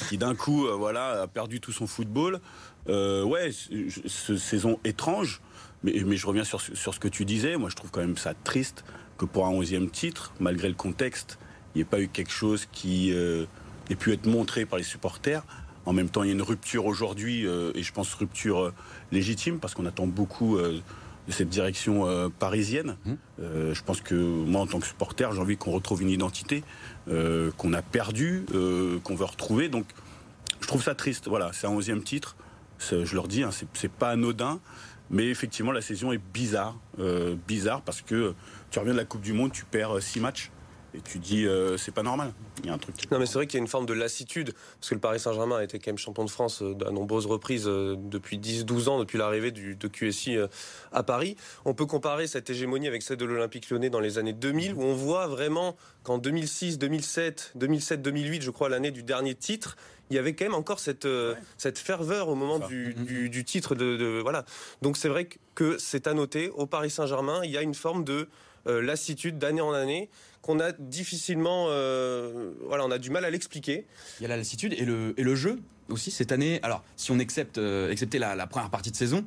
qui 0.08 0.18
d'un 0.18 0.34
coup, 0.34 0.66
euh, 0.66 0.74
voilà, 0.74 1.22
a 1.22 1.26
perdu 1.28 1.60
tout 1.60 1.70
son 1.70 1.86
football. 1.86 2.40
Ouais, 2.88 3.50
ce, 3.52 4.36
saison 4.36 4.80
étrange, 4.84 5.40
mais, 5.84 5.92
mais 6.04 6.16
je 6.16 6.26
reviens 6.26 6.42
sur, 6.42 6.60
ce- 6.60 6.74
sur 6.74 6.92
ce 6.92 6.98
que 6.98 7.06
tu 7.06 7.24
disais. 7.24 7.56
Moi, 7.56 7.70
je 7.70 7.76
trouve 7.76 7.92
quand 7.92 8.00
même 8.00 8.16
ça 8.16 8.34
triste 8.34 8.84
que 9.16 9.24
pour 9.24 9.46
un 9.46 9.52
11e 9.52 9.88
titre, 9.90 10.32
malgré 10.40 10.66
le 10.68 10.74
contexte, 10.74 11.38
il 11.74 11.78
n'y 11.78 11.82
ait 11.82 11.84
pas 11.84 12.00
eu 12.00 12.08
quelque 12.08 12.32
chose 12.32 12.66
qui 12.72 13.10
ait 13.12 13.94
pu 13.96 14.12
être 14.12 14.26
montré 14.26 14.66
par 14.66 14.78
les 14.78 14.84
supporters. 14.84 15.44
En 15.84 15.92
même 15.92 16.08
temps, 16.08 16.24
il 16.24 16.26
y 16.26 16.30
a 16.30 16.34
une 16.34 16.42
rupture 16.42 16.86
aujourd'hui, 16.86 17.44
et 17.46 17.82
je 17.82 17.92
pense 17.92 18.12
rupture 18.14 18.72
légitime, 19.12 19.60
parce 19.60 19.74
qu'on 19.74 19.86
attend 19.86 20.08
beaucoup 20.08 20.58
de 21.26 21.32
cette 21.32 21.48
direction 21.48 22.06
euh, 22.06 22.28
parisienne. 22.28 22.96
Mmh. 23.04 23.12
Euh, 23.40 23.74
je 23.74 23.82
pense 23.82 24.00
que 24.00 24.14
moi, 24.14 24.60
en 24.60 24.66
tant 24.66 24.78
que 24.80 24.86
supporter, 24.86 25.32
j'ai 25.32 25.40
envie 25.40 25.56
qu'on 25.56 25.72
retrouve 25.72 26.02
une 26.02 26.10
identité 26.10 26.62
euh, 27.08 27.50
qu'on 27.52 27.72
a 27.72 27.82
perdue, 27.82 28.44
qu'on 29.02 29.14
veut 29.14 29.24
retrouver. 29.24 29.68
Donc, 29.68 29.86
je 30.60 30.66
trouve 30.66 30.82
ça 30.82 30.94
triste. 30.94 31.28
Voilà, 31.28 31.50
c'est 31.52 31.66
un 31.66 31.72
11e 31.72 32.02
titre. 32.02 32.36
Je 32.78 33.14
leur 33.14 33.28
dis, 33.28 33.42
hein, 33.42 33.50
c'est- 33.72 33.88
pas 33.90 34.10
anodin. 34.10 34.60
Mais 35.08 35.28
effectivement, 35.28 35.72
la 35.72 35.82
saison 35.82 36.12
est 36.12 36.20
bizarre. 36.34 36.76
Bizarre 37.46 37.82
parce 37.82 38.02
que 38.02 38.34
tu 38.70 38.78
reviens 38.78 38.92
de 38.92 38.98
la 38.98 39.04
Coupe 39.04 39.20
du 39.20 39.32
Monde, 39.32 39.52
tu 39.52 39.64
perds 39.64 40.02
6 40.02 40.20
matchs. 40.20 40.50
Et 40.96 41.00
tu 41.02 41.18
dis, 41.18 41.46
euh, 41.46 41.76
c'est 41.76 41.92
pas 41.92 42.02
normal. 42.02 42.32
Il 42.60 42.66
y 42.66 42.70
a 42.70 42.72
un 42.72 42.78
truc. 42.78 42.94
Non, 43.10 43.18
mais 43.18 43.26
c'est 43.26 43.34
vrai 43.34 43.46
qu'il 43.46 43.58
y 43.58 43.60
a 43.60 43.62
une 43.62 43.68
forme 43.68 43.84
de 43.84 43.92
lassitude, 43.92 44.54
parce 44.80 44.88
que 44.88 44.94
le 44.94 45.00
Paris 45.00 45.20
Saint-Germain 45.20 45.56
a 45.58 45.62
été 45.64 45.78
quand 45.78 45.90
même 45.90 45.98
champion 45.98 46.24
de 46.24 46.30
France 46.30 46.62
euh, 46.62 46.74
à 46.86 46.90
nombreuses 46.90 47.26
reprises 47.26 47.66
euh, 47.68 47.96
depuis 47.98 48.38
10-12 48.38 48.88
ans, 48.88 48.98
depuis 48.98 49.18
l'arrivée 49.18 49.50
de 49.52 49.88
QSI 49.88 50.38
à 50.92 51.02
Paris. 51.02 51.36
On 51.66 51.74
peut 51.74 51.84
comparer 51.86 52.26
cette 52.26 52.48
hégémonie 52.48 52.88
avec 52.88 53.02
celle 53.02 53.18
de 53.18 53.26
l'Olympique 53.26 53.68
lyonnais 53.68 53.90
dans 53.90 54.00
les 54.00 54.16
années 54.18 54.32
2000, 54.32 54.74
où 54.74 54.82
on 54.82 54.94
voit 54.94 55.26
vraiment 55.26 55.76
qu'en 56.02 56.16
2006, 56.18 56.78
2007, 56.78 57.52
2007, 57.56 58.00
2008, 58.00 58.42
je 58.42 58.50
crois, 58.50 58.68
l'année 58.70 58.90
du 58.90 59.02
dernier 59.02 59.34
titre, 59.34 59.76
il 60.08 60.16
y 60.16 60.18
avait 60.18 60.34
quand 60.34 60.44
même 60.44 60.54
encore 60.54 60.78
cette, 60.78 61.04
Ouais. 61.04 61.34
cette 61.58 61.78
ferveur 61.78 62.28
au 62.28 62.36
moment 62.36 62.60
Ça. 62.60 62.68
du, 62.68 62.94
du- 62.94 63.28
du 63.28 63.44
titre. 63.44 63.74
De, 63.74 63.96
de- 63.96 64.20
voilà. 64.22 64.44
Donc 64.80 64.96
c'est 64.96 65.08
vrai 65.08 65.28
que 65.54 65.76
c'est 65.78 66.06
à 66.06 66.14
noter, 66.14 66.48
au 66.50 66.64
Paris 66.66 66.90
Saint-Germain, 66.90 67.40
il 67.44 67.50
y 67.50 67.58
a 67.58 67.62
une 67.62 67.74
forme 67.74 68.04
de 68.04 68.28
lassitude 68.66 69.38
d'année 69.38 69.60
en 69.60 69.72
année 69.72 70.10
qu'on 70.46 70.60
a 70.60 70.72
difficilement, 70.72 71.66
euh, 71.68 72.52
voilà, 72.66 72.86
on 72.86 72.90
a 72.90 72.98
du 72.98 73.10
mal 73.10 73.24
à 73.24 73.30
l'expliquer. 73.30 73.84
Il 74.20 74.22
y 74.22 74.26
a 74.26 74.28
la 74.28 74.36
lassitude 74.36 74.74
et 74.78 74.84
le, 74.84 75.12
et 75.16 75.24
le 75.24 75.34
jeu 75.34 75.58
aussi 75.88 76.10
cette 76.10 76.32
année. 76.32 76.60
Alors, 76.62 76.84
si 76.96 77.10
on 77.10 77.18
accepte, 77.18 77.58
euh, 77.58 77.90
acceptait 77.90 78.18
la, 78.18 78.46
première 78.46 78.70
partie 78.70 78.92
de 78.92 78.96
saison, 78.96 79.18
euh, 79.18 79.22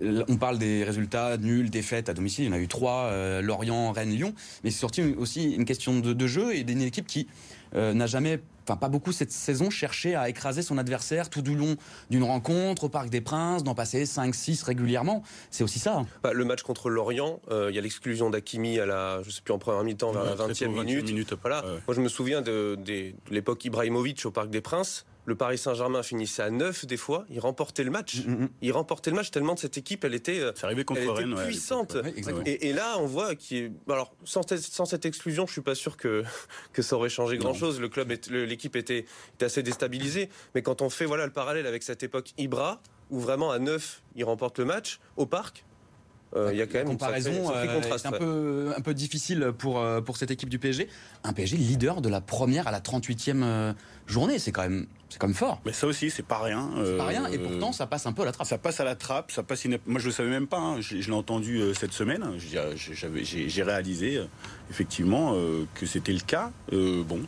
on 0.00 0.36
parle 0.36 0.58
des 0.58 0.84
résultats 0.84 1.36
nuls, 1.36 1.70
défaites 1.70 2.08
à 2.08 2.14
domicile. 2.14 2.44
Il 2.44 2.48
y 2.48 2.50
en 2.50 2.56
a 2.56 2.60
eu 2.60 2.68
trois 2.68 3.04
euh, 3.06 3.40
Lorient, 3.42 3.92
Rennes, 3.92 4.10
Lyon. 4.10 4.34
Mais 4.64 4.70
c'est 4.70 4.78
surtout 4.78 5.02
aussi 5.18 5.52
une 5.52 5.64
question 5.64 5.98
de, 6.00 6.12
de 6.12 6.26
jeu 6.26 6.54
et 6.54 6.64
d'une 6.64 6.82
équipe 6.82 7.06
qui 7.06 7.26
euh, 7.74 7.92
n'a 7.92 8.06
jamais, 8.06 8.40
enfin 8.64 8.76
pas 8.76 8.88
beaucoup 8.88 9.12
cette 9.12 9.30
saison, 9.32 9.68
cherché 9.70 10.14
à 10.14 10.28
écraser 10.30 10.62
son 10.62 10.78
adversaire 10.78 11.28
tout 11.28 11.42
du 11.42 11.54
long 11.54 11.76
d'une 12.10 12.22
rencontre 12.22 12.84
au 12.84 12.88
Parc 12.88 13.10
des 13.10 13.20
Princes, 13.20 13.62
d'en 13.64 13.74
passer 13.74 14.04
5-6 14.04 14.64
régulièrement. 14.64 15.22
C'est 15.50 15.64
aussi 15.64 15.78
ça. 15.78 15.96
hein. 15.98 16.06
Bah, 16.22 16.32
le 16.32 16.44
match 16.44 16.62
contre 16.62 16.88
l'Orient, 16.88 17.40
euh, 17.50 17.66
il 17.70 17.76
y 17.76 17.78
a 17.78 17.82
l'exclusion 17.82 18.30
d'Akimi 18.30 18.78
à 18.78 18.86
la, 18.86 19.20
je 19.22 19.30
sais 19.30 19.42
plus 19.42 19.52
en 19.52 19.58
première 19.58 19.84
mi-temps 19.84 20.12
vers 20.12 20.24
la 20.24 20.30
Ouais, 20.30 20.36
très 20.36 20.52
20e 20.52 20.64
tôt, 20.64 20.70
minute. 20.82 21.04
20e 21.04 21.08
minute. 21.08 21.34
Voilà. 21.42 21.64
Ouais. 21.64 21.78
Moi, 21.86 21.94
je 21.94 22.00
me 22.00 22.08
souviens 22.08 22.40
de 22.40 22.78
l'époque 23.30 23.64
Ibrahimovic 23.64 24.24
au 24.24 24.30
Parc 24.30 24.48
des 24.50 24.60
Princes. 24.62 25.04
Le 25.28 25.34
Paris 25.36 25.58
Saint-Germain 25.58 26.02
finissait 26.02 26.40
à 26.42 26.48
9 26.50 26.86
des 26.86 26.96
fois. 26.96 27.26
Il 27.28 27.38
remportait 27.38 27.84
le 27.84 27.90
match. 27.90 28.24
Mm, 28.24 28.30
mm. 28.44 28.48
Il 28.62 28.72
remportait 28.72 29.10
le 29.10 29.16
match 29.16 29.30
tellement 29.30 29.52
de 29.52 29.58
cette 29.58 29.76
équipe, 29.76 30.02
elle 30.04 30.14
était, 30.14 30.40
euh, 30.40 30.52
C'est 30.54 30.64
arrivé 30.64 30.84
contre 30.84 31.00
elle 31.02 31.08
était 31.08 31.12
Rennes. 31.18 31.34
ouais, 31.34 31.40
à 31.40 31.42
l'époque, 31.42 31.46
puissante. 31.50 31.94
ouais. 32.02 32.42
Et, 32.46 32.68
et 32.68 32.72
là, 32.72 32.96
on 32.98 33.04
voit 33.04 33.34
qu'il 33.34 33.56
est. 33.58 33.72
Alors, 33.92 34.14
sans, 34.24 34.40
cette- 34.48 34.60
sans 34.62 34.86
cette 34.86 35.04
exclusion, 35.04 35.46
je 35.46 35.52
suis 35.52 35.60
pas 35.60 35.74
sûr 35.74 35.98
que, 35.98 36.24
que 36.72 36.80
ça 36.80 36.96
aurait 36.96 37.10
changé 37.10 37.36
grand 37.36 37.52
chose. 37.52 37.78
Le 37.78 37.90
club, 37.90 38.10
l'équipe 38.30 38.74
était, 38.74 39.04
était 39.34 39.44
assez 39.44 39.62
déstabilisée. 39.62 40.30
Mais 40.54 40.62
quand 40.62 40.80
on 40.80 40.88
fait 40.88 41.04
voilà, 41.04 41.26
le 41.26 41.32
parallèle 41.32 41.66
avec 41.66 41.82
cette 41.82 42.02
époque 42.02 42.30
Ibra, 42.38 42.80
où 43.10 43.20
vraiment 43.20 43.50
à 43.50 43.58
9, 43.58 44.02
il 44.16 44.24
remporte 44.24 44.58
le 44.58 44.64
match 44.64 44.98
au 45.18 45.26
parc, 45.26 45.64
euh, 46.36 46.50
il 46.52 46.58
y 46.58 46.62
a 46.62 46.66
quand 46.66 46.78
même 46.78 46.90
une 46.90 46.98
sacrée- 46.98 47.22
comparaison 47.22 47.52
euh, 47.54 47.74
contraste, 47.74 48.04
est 48.04 48.08
un 48.08 48.12
peu, 48.12 48.72
un 48.76 48.80
peu 48.80 48.94
difficile 48.94 49.52
pour, 49.56 49.78
euh, 49.78 50.00
pour 50.00 50.16
cette 50.16 50.30
équipe 50.30 50.48
du 50.50 50.58
PSG. 50.58 50.88
Un 51.24 51.32
PSG 51.32 51.56
leader 51.56 52.00
de 52.02 52.08
la 52.08 52.20
première 52.20 52.68
à 52.68 52.70
la 52.70 52.80
38e 52.80 53.42
euh, 53.42 53.72
journée, 54.06 54.38
c'est 54.38 54.52
quand, 54.52 54.62
même- 54.62 54.86
c'est 55.08 55.18
quand 55.18 55.26
même 55.26 55.34
fort. 55.36 55.60
Mais 55.64 55.72
ça 55.72 55.86
aussi, 55.86 56.10
c'est 56.10 56.22
pas 56.26 56.38
rien. 56.42 56.68
C'est 56.84 56.96
pas 56.98 57.04
Euh, 57.04 57.06
rien, 57.06 57.26
et 57.28 57.38
pourtant 57.38 57.72
ça 57.72 57.86
passe 57.86 58.04
un 58.06 58.12
peu 58.12 58.22
à 58.22 58.24
la 58.26 58.32
trappe. 58.32 58.46
Ça 58.46 58.58
passe 58.58 58.78
à 58.80 58.84
la 58.84 58.94
trappe, 58.94 59.32
ça 59.32 59.42
passe. 59.42 59.64
ina- 59.64 59.78
Moi, 59.86 60.00
je 60.00 60.06
le 60.06 60.12
savais 60.12 60.28
même 60.30 60.46
pas. 60.48 60.58
hein. 60.58 60.80
Je, 60.80 61.00
je 61.00 61.08
l'ai 61.08 61.16
entendu 61.16 61.60
euh, 61.60 61.72
cette 61.72 61.92
semaine. 61.92 62.24
J'ai- 62.38 62.60
j'avais- 62.94 63.24
J'ai 63.24 63.62
réalisé 63.62 64.18
euh, 64.18 64.24
effectivement 64.70 65.32
euh, 65.34 65.64
que 65.74 65.86
c'était 65.86 66.12
le 66.12 66.20
cas. 66.20 66.52
Euh, 66.72 67.02
bon, 67.04 67.20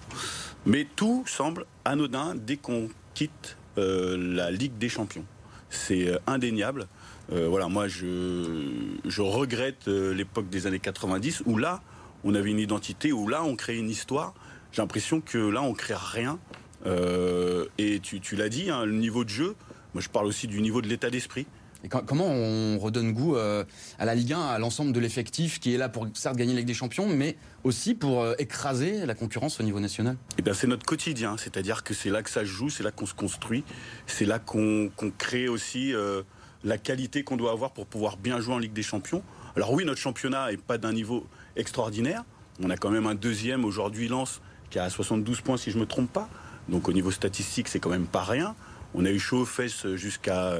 mais 0.67 0.87
tout 0.97 1.25
semble 1.27 1.65
anodin 1.85 2.35
dès 2.35 2.57
qu'on 2.57 2.89
quitte 3.15 3.57
euh, 3.79 4.17
la 4.19 4.51
Ligue 4.51 4.77
des 4.79 4.89
Champions. 4.89 5.25
C'est 5.71 6.07
euh, 6.09 6.19
indéniable. 6.27 6.87
Euh, 7.33 7.49
voilà, 7.49 7.69
moi, 7.69 7.87
je, 7.87 8.91
je 9.05 9.23
regrette 9.23 9.89
euh, 9.89 10.13
l'époque 10.13 10.49
des 10.49 10.67
années 10.67 10.81
90 10.81 11.43
où 11.47 11.57
là, 11.57 11.81
on 12.25 12.35
avait 12.35 12.51
une 12.51 12.59
identité, 12.59 13.13
où 13.13 13.29
là, 13.29 13.45
on 13.45 13.57
créait 13.57 13.79
une 13.79 13.91
histoire. 13.91 14.35
J'ai 14.73 14.83
l'impression 14.83 15.21
que 15.21 15.39
là, 15.39 15.63
on 15.63 15.73
crée 15.73 15.95
rien. 15.97 16.39
Euh, 16.87 17.67
et 17.79 18.01
tu, 18.01 18.21
tu 18.21 18.37
l'as 18.37 18.49
dit, 18.49 18.71
hein, 18.71 18.85
le 18.85 18.95
niveau 18.95 19.25
de 19.25 19.29
jeu. 19.29 19.55
Moi, 19.95 20.03
je 20.03 20.09
parle 20.09 20.27
aussi 20.27 20.47
du 20.47 20.61
niveau 20.61 20.83
de 20.83 20.89
l'état 20.89 21.11
d'esprit. 21.11 21.47
Et 21.83 21.89
comment 21.89 22.27
on 22.27 22.79
redonne 22.79 23.13
goût 23.13 23.37
à 23.37 23.65
la 24.05 24.15
Ligue 24.15 24.35
1, 24.35 24.39
à 24.39 24.59
l'ensemble 24.59 24.93
de 24.93 25.01
l'effectif 25.01 25.61
qui 25.61 25.75
est 25.75 25.79
là 25.79 25.89
pour 25.89 26.07
certes 26.13 26.37
gagner 26.37 26.53
la 26.53 26.59
Ligue 26.59 26.67
des 26.67 26.75
Champions, 26.75 27.09
mais 27.09 27.39
aussi 27.65 27.95
pour 27.95 28.27
écraser 28.39 29.07
la 29.07 29.15
concurrence 29.15 29.61
au 29.61 29.63
niveau 29.63 29.81
national? 29.81 30.19
Eh 30.37 30.43
bien, 30.43 30.53
c'est 30.53 30.67
notre 30.67 30.85
quotidien, 30.85 31.39
c'est-à-dire 31.39 31.83
que 31.83 31.95
c'est 31.95 32.11
là 32.11 32.23
que 32.23 32.29
ça 32.29 32.41
se 32.41 32.51
joue, 32.51 32.69
c'est 32.69 32.83
là 32.83 32.91
qu'on 32.91 33.07
se 33.07 33.15
construit, 33.15 33.65
c'est 34.07 34.27
là 34.27 34.39
qu'on 34.39 34.91
crée 35.17 35.49
aussi 35.49 35.95
euh, 35.95 36.21
la 36.65 36.79
qualité 36.79 37.23
qu'on 37.25 37.37
doit 37.37 37.53
avoir 37.53 37.73
pour 37.73 37.87
pouvoir 37.87 38.17
bien 38.17 38.41
jouer 38.41 38.55
en 38.55 38.59
Ligue 38.59 38.73
des 38.73 38.83
Champions. 38.83 39.23
Alors 39.57 39.73
oui, 39.73 39.85
notre 39.85 40.01
championnat 40.01 40.51
n'est 40.51 40.57
pas 40.57 40.79
d'un 40.79 40.93
niveau 40.93 41.27
extraordinaire. 41.57 42.25
On 42.63 42.71
a 42.71 42.77
quand 42.77 42.91
même 42.91 43.07
un 43.07 43.15
deuxième 43.15 43.65
aujourd'hui, 43.65 44.09
Lens, 44.09 44.41
qui 44.71 44.79
a 44.79 44.91
72 44.91 45.41
points 45.41 45.57
si 45.57 45.71
je 45.71 45.77
ne 45.77 45.83
me 45.83 45.87
trompe 45.87 46.13
pas. 46.13 46.29
Donc 46.69 46.89
au 46.89 46.93
niveau 46.93 47.11
statistique, 47.11 47.69
c'est 47.69 47.81
quand 47.81 47.91
même 47.91 48.07
pas 48.07 48.23
rien. 48.23 48.55
On 48.95 49.05
a 49.05 49.11
eu 49.11 49.19
chaud 49.19 49.39
aux 49.39 49.47
fesses 49.47 49.87
jusqu'à 49.95 50.57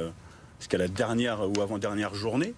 jusqu'à 0.59 0.77
la 0.77 0.87
dernière 0.87 1.49
ou 1.49 1.61
avant-dernière 1.61 2.13
journée. 2.13 2.53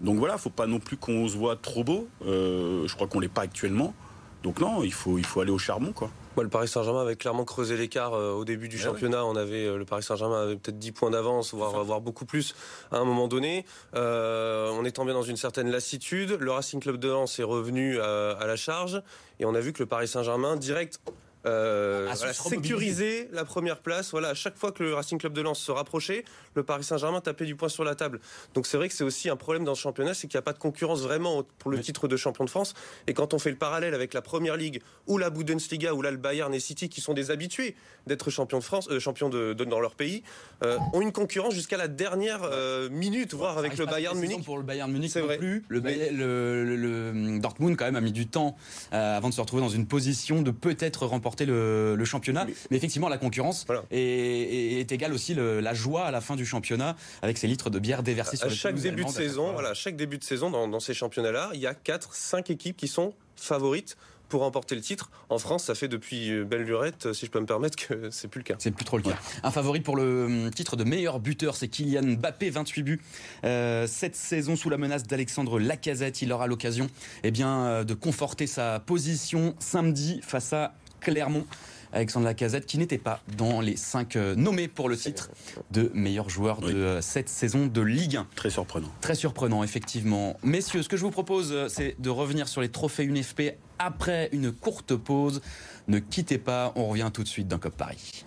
Donc 0.00 0.18
voilà, 0.18 0.38
faut 0.38 0.50
pas 0.50 0.66
non 0.66 0.78
plus 0.78 0.96
qu'on 0.96 1.26
se 1.28 1.36
voit 1.36 1.56
trop 1.56 1.84
beau. 1.84 2.08
je 2.24 2.94
crois 2.94 3.06
qu'on 3.06 3.20
l'est 3.20 3.28
pas 3.28 3.42
actuellement. 3.42 3.94
Donc 4.42 4.60
non, 4.60 4.82
il 4.82 4.92
faut, 4.92 5.18
il 5.18 5.24
faut 5.24 5.40
aller 5.40 5.50
au 5.50 5.58
charbon, 5.58 5.92
quoi. 5.92 6.10
le 6.36 6.48
Paris 6.48 6.68
Saint-Germain 6.68 7.02
avait 7.02 7.16
clairement 7.16 7.44
creusé 7.44 7.76
l'écart 7.76 8.12
au 8.12 8.44
début 8.44 8.68
du 8.68 8.76
eh 8.76 8.80
championnat. 8.80 9.24
On 9.24 9.36
avait 9.36 9.76
le 9.76 9.84
Paris 9.84 10.02
Saint-Germain 10.02 10.42
avait 10.42 10.56
peut-être 10.56 10.78
10 10.78 10.92
points 10.92 11.10
d'avance, 11.10 11.54
voire, 11.54 11.84
voire 11.84 12.00
beaucoup 12.00 12.24
plus 12.24 12.54
à 12.90 12.98
un 12.98 13.04
moment 13.04 13.28
donné. 13.28 13.64
on 13.94 14.84
est 14.84 14.92
tombé 14.96 15.12
dans 15.12 15.22
une 15.22 15.36
certaine 15.36 15.70
lassitude. 15.70 16.36
Le 16.40 16.50
Racing 16.50 16.80
Club 16.80 16.96
de 16.96 17.08
Lens 17.08 17.38
est 17.38 17.44
revenu 17.44 18.00
à 18.00 18.46
la 18.46 18.56
charge 18.56 19.02
et 19.38 19.44
on 19.44 19.54
a 19.54 19.60
vu 19.60 19.72
que 19.72 19.80
le 19.80 19.86
Paris 19.86 20.08
Saint-Germain 20.08 20.56
direct 20.56 21.00
euh, 21.46 22.12
sécuriser 22.32 23.28
la 23.32 23.44
première 23.44 23.80
place. 23.80 24.10
Voilà, 24.12 24.28
à 24.28 24.34
chaque 24.34 24.56
fois 24.56 24.72
que 24.72 24.82
le 24.82 24.94
Racing 24.94 25.18
Club 25.18 25.32
de 25.32 25.40
Lens 25.40 25.58
se 25.58 25.72
rapprochait, 25.72 26.24
le 26.54 26.62
Paris 26.62 26.84
Saint-Germain 26.84 27.20
tapait 27.20 27.44
du 27.44 27.56
poing 27.56 27.68
sur 27.68 27.84
la 27.84 27.94
table. 27.94 28.20
Donc 28.54 28.66
c'est 28.66 28.76
vrai 28.76 28.88
que 28.88 28.94
c'est 28.94 29.04
aussi 29.04 29.28
un 29.28 29.36
problème 29.36 29.64
dans 29.64 29.74
ce 29.74 29.80
championnat, 29.80 30.14
c'est 30.14 30.28
qu'il 30.28 30.36
n'y 30.36 30.42
a 30.42 30.42
pas 30.42 30.52
de 30.52 30.58
concurrence 30.58 31.02
vraiment 31.02 31.42
pour 31.58 31.70
le 31.70 31.80
titre 31.80 32.08
de 32.08 32.16
champion 32.16 32.44
de 32.44 32.50
France. 32.50 32.74
Et 33.06 33.14
quand 33.14 33.34
on 33.34 33.38
fait 33.38 33.50
le 33.50 33.56
parallèle 33.56 33.94
avec 33.94 34.14
la 34.14 34.22
Première 34.22 34.56
Ligue 34.56 34.82
ou 35.06 35.18
la 35.18 35.30
Bundesliga 35.30 35.94
ou 35.94 36.02
là 36.02 36.10
le 36.10 36.16
Bayern 36.16 36.54
et 36.54 36.60
City, 36.60 36.88
qui 36.88 37.00
sont 37.00 37.14
des 37.14 37.30
habitués 37.30 37.74
d'être 38.06 38.30
champions 38.30 38.58
de 38.58 38.64
France, 38.64 38.88
euh, 38.90 39.00
champions 39.00 39.28
de, 39.28 39.52
dans 39.52 39.80
leur 39.80 39.94
pays, 39.94 40.22
euh, 40.64 40.78
ont 40.92 41.00
une 41.00 41.12
concurrence 41.12 41.54
jusqu'à 41.54 41.76
la 41.76 41.88
dernière 41.88 42.40
euh, 42.44 42.88
minute, 42.88 43.34
voire 43.34 43.58
avec 43.58 43.76
le 43.76 43.86
Bayern 43.86 44.18
Munich. 44.18 44.44
Pour 44.44 44.58
le 44.58 44.62
Bayern 44.62 44.90
Munich, 44.90 45.10
c'est 45.10 45.20
vrai. 45.20 45.38
Plus. 45.38 45.64
Le, 45.68 45.80
le, 45.80 47.38
Dortmund 47.38 47.76
quand 47.76 47.84
même 47.84 47.96
a 47.96 48.00
mis 48.00 48.12
du 48.12 48.26
temps 48.26 48.56
avant 48.90 49.28
de 49.28 49.34
se 49.34 49.40
retrouver 49.40 49.62
dans 49.62 49.68
une 49.68 49.86
position 49.86 50.42
de 50.42 50.50
peut-être 50.50 51.06
remporter 51.06 51.31
le, 51.40 52.04
championnat. 52.04 52.46
Mais, 52.70 52.76
effectivement, 52.76 53.08
la 53.08 53.18
concurrence 53.18 53.66
est, 53.90 54.90
égale 54.90 55.12
aussi 55.12 55.34
la 55.34 55.74
joie 55.74 56.04
à 56.04 56.10
la 56.10 56.20
fin 56.20 56.36
du 56.36 56.46
championnat 56.46 56.96
avec 57.22 57.38
ces 57.38 57.46
litres 57.46 57.70
de 57.70 57.78
bière 57.78 58.02
déversés 58.02 58.36
sur 58.36 58.46
à 58.46 58.50
chaque 58.50 58.76
début 58.76 59.04
de 59.04 59.10
saison. 59.10 59.52
Voilà, 59.52 59.74
chaque 59.74 59.96
début 59.96 60.18
de 60.18 60.24
saison 60.24 60.50
dans, 60.50 60.68
dans 60.68 60.80
ces 60.80 60.94
championnats-là, 60.94 61.50
il 61.54 61.60
y 61.60 61.66
a 61.66 61.74
4-5 61.74 62.50
équipes 62.52 62.76
qui 62.76 62.88
sont 62.88 63.14
favorites 63.36 63.96
pour 64.32 64.40
remporter 64.40 64.74
le 64.74 64.80
titre. 64.80 65.10
En 65.28 65.38
France, 65.38 65.64
ça 65.64 65.74
fait 65.74 65.88
depuis 65.88 66.30
euh, 66.30 66.44
belle 66.44 66.62
lurette, 66.62 67.12
si 67.12 67.26
je 67.26 67.30
peux 67.30 67.38
me 67.38 67.44
permettre, 67.44 67.76
que 67.76 68.08
c'est 68.10 68.28
plus 68.28 68.38
le 68.38 68.44
cas. 68.44 68.54
C'est 68.58 68.70
plus 68.70 68.86
trop 68.86 68.96
le 68.96 69.02
cas. 69.02 69.18
Un 69.42 69.50
favori 69.50 69.80
pour 69.80 69.94
le 69.94 70.24
hum, 70.24 70.50
titre 70.50 70.74
de 70.74 70.84
meilleur 70.84 71.20
buteur, 71.20 71.54
c'est 71.54 71.68
Kylian 71.68 72.16
Mbappé, 72.16 72.48
28 72.48 72.82
buts. 72.82 73.00
Euh, 73.44 73.86
cette 73.86 74.16
saison 74.16 74.56
sous 74.56 74.70
la 74.70 74.78
menace 74.78 75.02
d'Alexandre 75.02 75.60
Lacazette, 75.60 76.22
il 76.22 76.32
aura 76.32 76.46
l'occasion 76.46 76.88
eh 77.24 77.30
bien, 77.30 77.66
euh, 77.66 77.84
de 77.84 77.92
conforter 77.92 78.46
sa 78.46 78.80
position 78.80 79.54
samedi 79.58 80.22
face 80.22 80.54
à 80.54 80.72
Clermont. 81.02 81.46
Alexandre 81.92 82.24
Lacazette, 82.24 82.66
qui 82.66 82.78
n'était 82.78 82.98
pas 82.98 83.20
dans 83.36 83.60
les 83.60 83.76
cinq 83.76 84.16
euh, 84.16 84.34
nommés 84.34 84.68
pour 84.68 84.88
le 84.88 84.96
titre 84.96 85.30
de 85.70 85.90
meilleur 85.94 86.30
joueur 86.30 86.60
de 86.60 86.72
euh, 86.72 87.00
cette 87.02 87.28
saison 87.28 87.66
de 87.66 87.80
Ligue 87.82 88.16
1. 88.16 88.26
Très 88.34 88.50
surprenant. 88.50 88.88
Très 89.02 89.14
surprenant, 89.14 89.62
effectivement. 89.62 90.36
Messieurs, 90.42 90.82
ce 90.82 90.88
que 90.88 90.96
je 90.96 91.02
vous 91.02 91.10
propose, 91.10 91.52
euh, 91.52 91.68
c'est 91.68 92.00
de 92.00 92.08
revenir 92.08 92.48
sur 92.48 92.62
les 92.62 92.70
trophées 92.70 93.04
UNFP 93.04 93.56
après 93.78 94.30
une 94.32 94.52
courte 94.52 94.96
pause. 94.96 95.42
Ne 95.86 95.98
quittez 95.98 96.38
pas, 96.38 96.72
on 96.76 96.86
revient 96.86 97.10
tout 97.12 97.22
de 97.22 97.28
suite 97.28 97.48
dans 97.48 97.58
COP 97.58 97.76
Paris. 97.76 98.24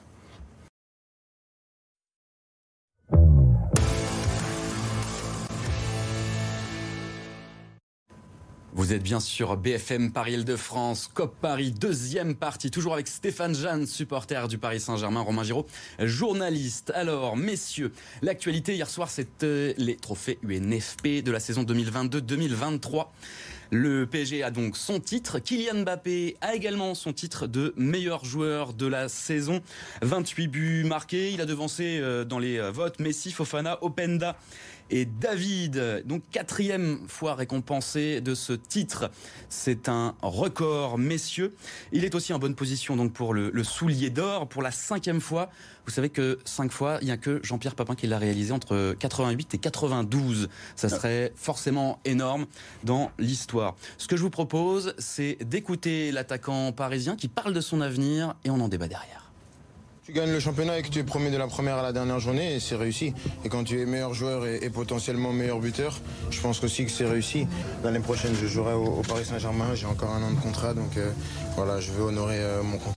Vous 8.77 8.91
êtes 8.91 9.03
bien 9.03 9.21
sûr 9.21 9.55
BFM 9.55 10.11
Paris 10.11 10.33
Île-de-France, 10.33 11.09
COP 11.13 11.33
Paris, 11.39 11.71
deuxième 11.71 12.35
partie, 12.35 12.69
toujours 12.71 12.93
avec 12.93 13.07
Stéphane 13.07 13.55
Jeanne, 13.55 13.87
supporter 13.87 14.49
du 14.49 14.57
Paris 14.57 14.81
Saint-Germain, 14.81 15.21
Romain 15.21 15.43
Giraud, 15.43 15.65
journaliste. 15.97 16.91
Alors, 16.93 17.37
messieurs, 17.37 17.93
l'actualité 18.21 18.75
hier 18.75 18.89
soir, 18.89 19.09
c'était 19.09 19.75
les 19.77 19.95
trophées 19.95 20.39
UNFP 20.43 21.23
de 21.23 21.31
la 21.31 21.39
saison 21.39 21.63
2022-2023. 21.63 23.05
Le 23.71 24.05
PSG 24.05 24.43
a 24.43 24.51
donc 24.51 24.77
son 24.77 24.99
titre. 24.99 25.39
Kylian 25.39 25.81
Mbappé 25.81 26.35
a 26.41 26.53
également 26.53 26.95
son 26.95 27.13
titre 27.13 27.47
de 27.47 27.73
meilleur 27.77 28.23
joueur 28.23 28.73
de 28.73 28.85
la 28.85 29.09
saison. 29.09 29.61
28 30.01 30.47
buts 30.47 30.83
marqués. 30.83 31.31
Il 31.31 31.41
a 31.41 31.45
devancé 31.45 31.99
euh, 31.99 32.25
dans 32.25 32.39
les 32.39 32.57
euh, 32.57 32.71
votes 32.71 32.99
Messi, 32.99 33.31
Fofana, 33.31 33.81
Openda 33.81 34.35
et 34.89 35.05
David, 35.05 36.03
donc 36.05 36.23
quatrième 36.31 36.99
fois 37.07 37.35
récompensé 37.35 38.21
de 38.21 38.35
ce 38.35 38.53
titre. 38.53 39.09
C'est 39.49 39.89
un 39.89 40.15
record, 40.21 40.97
messieurs. 40.97 41.55
Il 41.91 42.05
est 42.05 42.15
aussi 42.15 42.33
en 42.33 42.39
bonne 42.39 42.55
position 42.55 42.95
donc 42.95 43.13
pour 43.13 43.33
le, 43.33 43.51
soulier 43.63 44.09
d'or 44.09 44.47
pour 44.47 44.61
la 44.61 44.71
cinquième 44.71 45.21
fois. 45.21 45.49
Vous 45.85 45.91
savez 45.91 46.09
que 46.09 46.39
cinq 46.45 46.71
fois, 46.71 46.97
il 47.01 47.05
n'y 47.05 47.11
a 47.11 47.17
que 47.17 47.39
Jean-Pierre 47.43 47.75
Papin 47.75 47.95
qui 47.95 48.07
l'a 48.07 48.17
réalisé 48.17 48.51
entre 48.51 48.95
88 48.99 49.55
et 49.55 49.57
92. 49.57 50.49
Ça 50.75 50.89
serait 50.89 51.31
forcément 51.35 51.99
énorme 52.05 52.45
dans 52.83 53.11
l'histoire. 53.19 53.75
Ce 53.97 54.07
que 54.07 54.17
je 54.17 54.21
vous 54.21 54.29
propose, 54.29 54.93
c'est 54.97 55.37
d'écouter 55.43 56.11
l'attaquant 56.11 56.71
parisien 56.71 57.15
qui 57.15 57.27
parle 57.27 57.53
de 57.53 57.61
son 57.61 57.81
avenir 57.81 58.35
et 58.43 58.49
on 58.49 58.59
en 58.59 58.67
débat 58.67 58.87
derrière. 58.87 59.24
Tu 60.05 60.11
gagnes 60.11 60.31
le 60.31 60.39
championnat 60.39 60.77
et 60.77 60.83
que 60.83 60.89
tu 60.89 60.99
es 60.99 61.03
premier 61.03 61.31
de 61.31 61.37
la 61.37 61.47
première 61.47 61.77
à 61.77 61.81
la 61.81 61.91
dernière 61.91 62.19
journée, 62.19 62.53
et 62.53 62.59
c'est 62.59 62.75
réussi. 62.75 63.15
Et 63.43 63.49
quand 63.49 63.63
tu 63.63 63.81
es 63.81 63.87
meilleur 63.87 64.13
joueur 64.13 64.45
et, 64.45 64.69
potentiellement 64.69 65.33
meilleur 65.33 65.59
buteur, 65.59 65.99
je 66.29 66.39
pense 66.41 66.63
aussi 66.63 66.85
que 66.85 66.91
c'est 66.91 67.07
réussi. 67.07 67.47
L'année 67.83 68.01
prochaine, 68.01 68.35
je 68.39 68.45
jouerai 68.45 68.75
au, 68.75 69.01
Paris 69.01 69.25
Saint-Germain. 69.25 69.73
J'ai 69.73 69.87
encore 69.87 70.11
un 70.11 70.21
an 70.21 70.29
de 70.29 70.39
contrat, 70.39 70.75
donc 70.75 70.95
euh, 70.97 71.11
voilà, 71.55 71.79
je 71.79 71.91
veux 71.91 72.03
honorer 72.03 72.37
euh, 72.37 72.61
mon 72.61 72.77
contrat. 72.77 72.93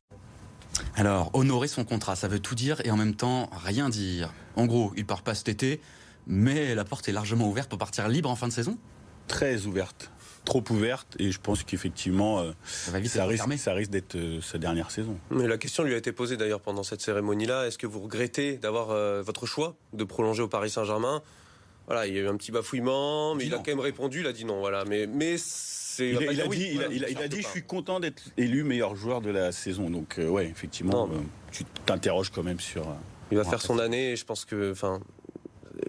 Alors, 0.97 1.31
honorer 1.33 1.69
son 1.69 1.85
contrat, 1.85 2.15
ça 2.15 2.29
veut 2.29 2.41
tout 2.41 2.55
dire 2.55 2.83
et 2.85 2.91
en 2.91 2.99
même 2.99 3.15
temps 3.15 3.49
rien 3.65 3.89
dire. 3.89 4.35
En 4.57 4.67
gros, 4.67 4.93
il 4.95 5.07
part 5.07 5.23
pas 5.23 5.35
cet 5.35 5.49
été, 5.49 5.81
mais 6.27 6.75
la 6.75 6.85
porte 6.85 7.09
est 7.09 7.13
largement 7.13 7.49
ouverte 7.49 7.71
pour 7.71 7.79
partir 7.79 8.07
libre 8.09 8.29
en 8.29 8.37
fin 8.37 8.49
de 8.49 8.53
saison? 8.53 8.77
Très 9.29 9.65
ouverte 9.65 10.11
trop 10.49 10.65
ouverte 10.71 11.15
et 11.19 11.31
je 11.31 11.39
pense 11.39 11.63
qu'effectivement 11.63 12.41
euh, 12.41 12.53
ça, 12.65 13.27
risque, 13.27 13.91
d'être 13.91 14.17
euh, 14.17 14.41
sa 14.41 14.57
dernière 14.57 14.91
saison. 14.91 15.19
Mais 15.31 15.47
la 15.47 15.59
question 15.59 15.85
lui 15.85 15.93
a 15.93 15.99
été 15.99 16.11
posée 16.11 16.39
d'ailleurs 16.39 16.61
pendant 16.61 16.83
cette 16.83 17.03
cérémonie-là. 17.03 17.67
Est-ce 17.67 17.77
que 17.77 17.87
vous 17.87 18.01
regrettez 18.01 18.57
d'avoir 18.57 18.91
euh, 18.91 19.21
votre 19.21 19.45
choix 19.45 19.77
de 19.93 20.05
prolonger 20.05 20.43
au 20.43 20.49
Paris 20.49 20.71
Saint-Germain? 20.71 21.23
Voilà, 21.87 22.07
il 22.07 22.15
y 22.15 22.19
a 22.19 22.23
eu 22.23 22.29
un 22.29 22.37
petit 22.37 22.51
bafouillement, 22.51 23.35
mais 23.35 23.45
il, 23.45 23.55
a 23.55 23.59
quand 23.59 23.69
même 23.69 23.81
répondu. 23.81 24.21
Il 24.21 24.27
a 24.27 24.33
dit 24.33 24.47
non. 24.47 24.61
Voilà, 24.61 24.87
mais 24.87 25.07
mais 25.07 25.37
il, 25.99 26.17
a, 26.17 26.47
dit, 26.47 26.79
il, 26.93 27.19
a, 27.19 27.29
dit, 27.29 27.43
je 27.43 27.49
suis 27.49 27.63
content 27.63 28.01
d'être 28.01 28.23
élu 28.37 28.63
meilleur 28.63 28.97
joueur 28.97 29.21
de 29.21 29.31
la 29.31 29.53
saison. 29.53 29.91
Donc 29.91 30.19
ouais, 30.19 30.47
effectivement, 30.47 31.09
tu 31.51 31.65
t'interroges 31.87 32.31
quand 32.31 32.43
même 32.43 32.61
sur. 32.61 32.87
il 33.31 33.37
va 33.39 33.45
faire 33.45 33.63
son 33.63 33.79
année. 33.79 34.13
Et 34.13 34.17
je 34.17 34.25
pense 34.25 34.45
que, 34.45 34.73
enfin, 34.73 35.01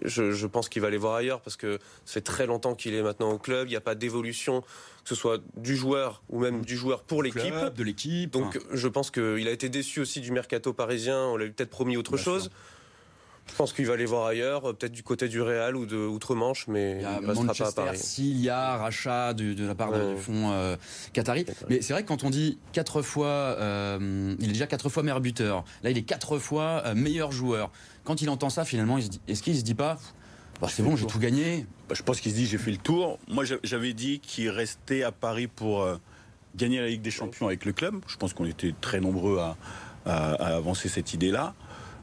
je, 0.04 0.46
pense 0.46 0.68
qu'il 0.68 0.82
va 0.82 0.88
aller 0.88 0.96
voir 0.96 1.14
ailleurs 1.14 1.40
parce 1.40 1.56
que 1.56 1.78
ça 2.04 2.14
fait 2.14 2.20
très 2.20 2.46
longtemps 2.46 2.74
qu'il 2.74 2.94
est 2.94 3.02
maintenant 3.02 3.30
au 3.30 3.38
club. 3.38 3.68
Il 3.68 3.70
n'y 3.70 3.76
a 3.76 3.80
pas 3.80 3.94
d'évolution, 3.94 4.62
que 4.62 5.08
ce 5.08 5.14
soit 5.14 5.40
du 5.56 5.76
joueur 5.76 6.22
ou 6.28 6.38
même 6.40 6.64
du 6.64 6.76
joueur 6.76 7.02
pour 7.02 7.22
l'équipe. 7.22 7.54
De 7.76 7.82
l'équipe. 7.82 8.30
Donc 8.30 8.58
je 8.72 8.88
pense 8.88 9.10
qu'il 9.10 9.46
a 9.48 9.50
été 9.50 9.68
déçu 9.68 10.00
aussi 10.00 10.20
du 10.20 10.32
mercato 10.32 10.72
parisien. 10.72 11.18
On 11.18 11.36
lui 11.36 11.46
a 11.46 11.48
peut-être 11.50 11.70
promis 11.70 11.96
autre 11.96 12.16
chose. 12.16 12.50
Je 13.48 13.54
pense 13.56 13.72
qu'il 13.72 13.86
va 13.86 13.94
aller 13.94 14.06
voir 14.06 14.26
ailleurs, 14.26 14.62
peut-être 14.76 14.92
du 14.92 15.02
côté 15.02 15.28
du 15.28 15.42
Real 15.42 15.76
ou 15.76 15.84
de 15.84 15.96
Outre-Manche, 15.96 16.66
mais 16.68 16.98
il, 16.98 17.02
y 17.02 17.04
a 17.04 17.20
pas 17.20 17.66
à 17.66 17.72
Paris. 17.72 17.98
S'il 17.98 18.40
y 18.40 18.48
a 18.48 18.76
rachat 18.76 19.34
de, 19.34 19.66
la 19.66 19.74
part 19.74 19.92
du 19.92 20.20
fonds 20.20 20.52
euh, 20.52 20.76
Qatari. 21.12 21.44
Mais 21.68 21.82
c'est 21.82 21.92
vrai 21.92 22.02
que 22.02 22.08
quand 22.08 22.24
on 22.24 22.30
dit 22.30 22.58
quatre 22.72 23.02
fois, 23.02 23.26
euh, 23.26 24.34
il 24.38 24.48
est 24.48 24.52
déjà 24.52 24.66
quatre 24.66 24.88
fois 24.88 25.02
meilleur 25.02 25.20
buteur. 25.20 25.64
Là, 25.82 25.90
il 25.90 25.98
est 25.98 26.02
quatre 26.02 26.38
fois 26.38 26.82
euh, 26.86 26.94
meilleur 26.94 27.32
joueur. 27.32 27.70
Quand 28.04 28.22
il 28.22 28.30
entend 28.30 28.50
ça, 28.50 28.64
finalement, 28.64 28.98
est-ce 28.98 29.42
qu'il 29.42 29.56
se 29.56 29.62
dit 29.62 29.74
pas 29.74 29.98
bah, 30.60 30.68
c'est 30.70 30.82
bon, 30.82 30.94
j'ai 30.94 31.06
tout 31.06 31.18
gagné 31.18 31.66
bah, 31.88 31.94
Je 31.96 32.02
pense 32.02 32.20
qu'il 32.20 32.32
se 32.32 32.36
dit 32.36 32.46
j'ai 32.46 32.58
fait 32.58 32.70
le 32.70 32.76
tour. 32.76 33.18
Moi, 33.28 33.44
j'avais 33.62 33.94
dit 33.94 34.20
qu'il 34.20 34.50
restait 34.50 35.02
à 35.02 35.10
Paris 35.10 35.46
pour 35.46 35.86
gagner 36.54 36.80
la 36.80 36.88
Ligue 36.88 37.02
des 37.02 37.10
Champions 37.10 37.46
avec 37.46 37.64
le 37.64 37.72
club. 37.72 37.96
Je 38.06 38.16
pense 38.16 38.34
qu'on 38.34 38.44
était 38.44 38.74
très 38.80 39.00
nombreux 39.00 39.38
à 39.38 39.56
avancer 40.06 40.88
cette 40.88 41.14
idée-là. 41.14 41.54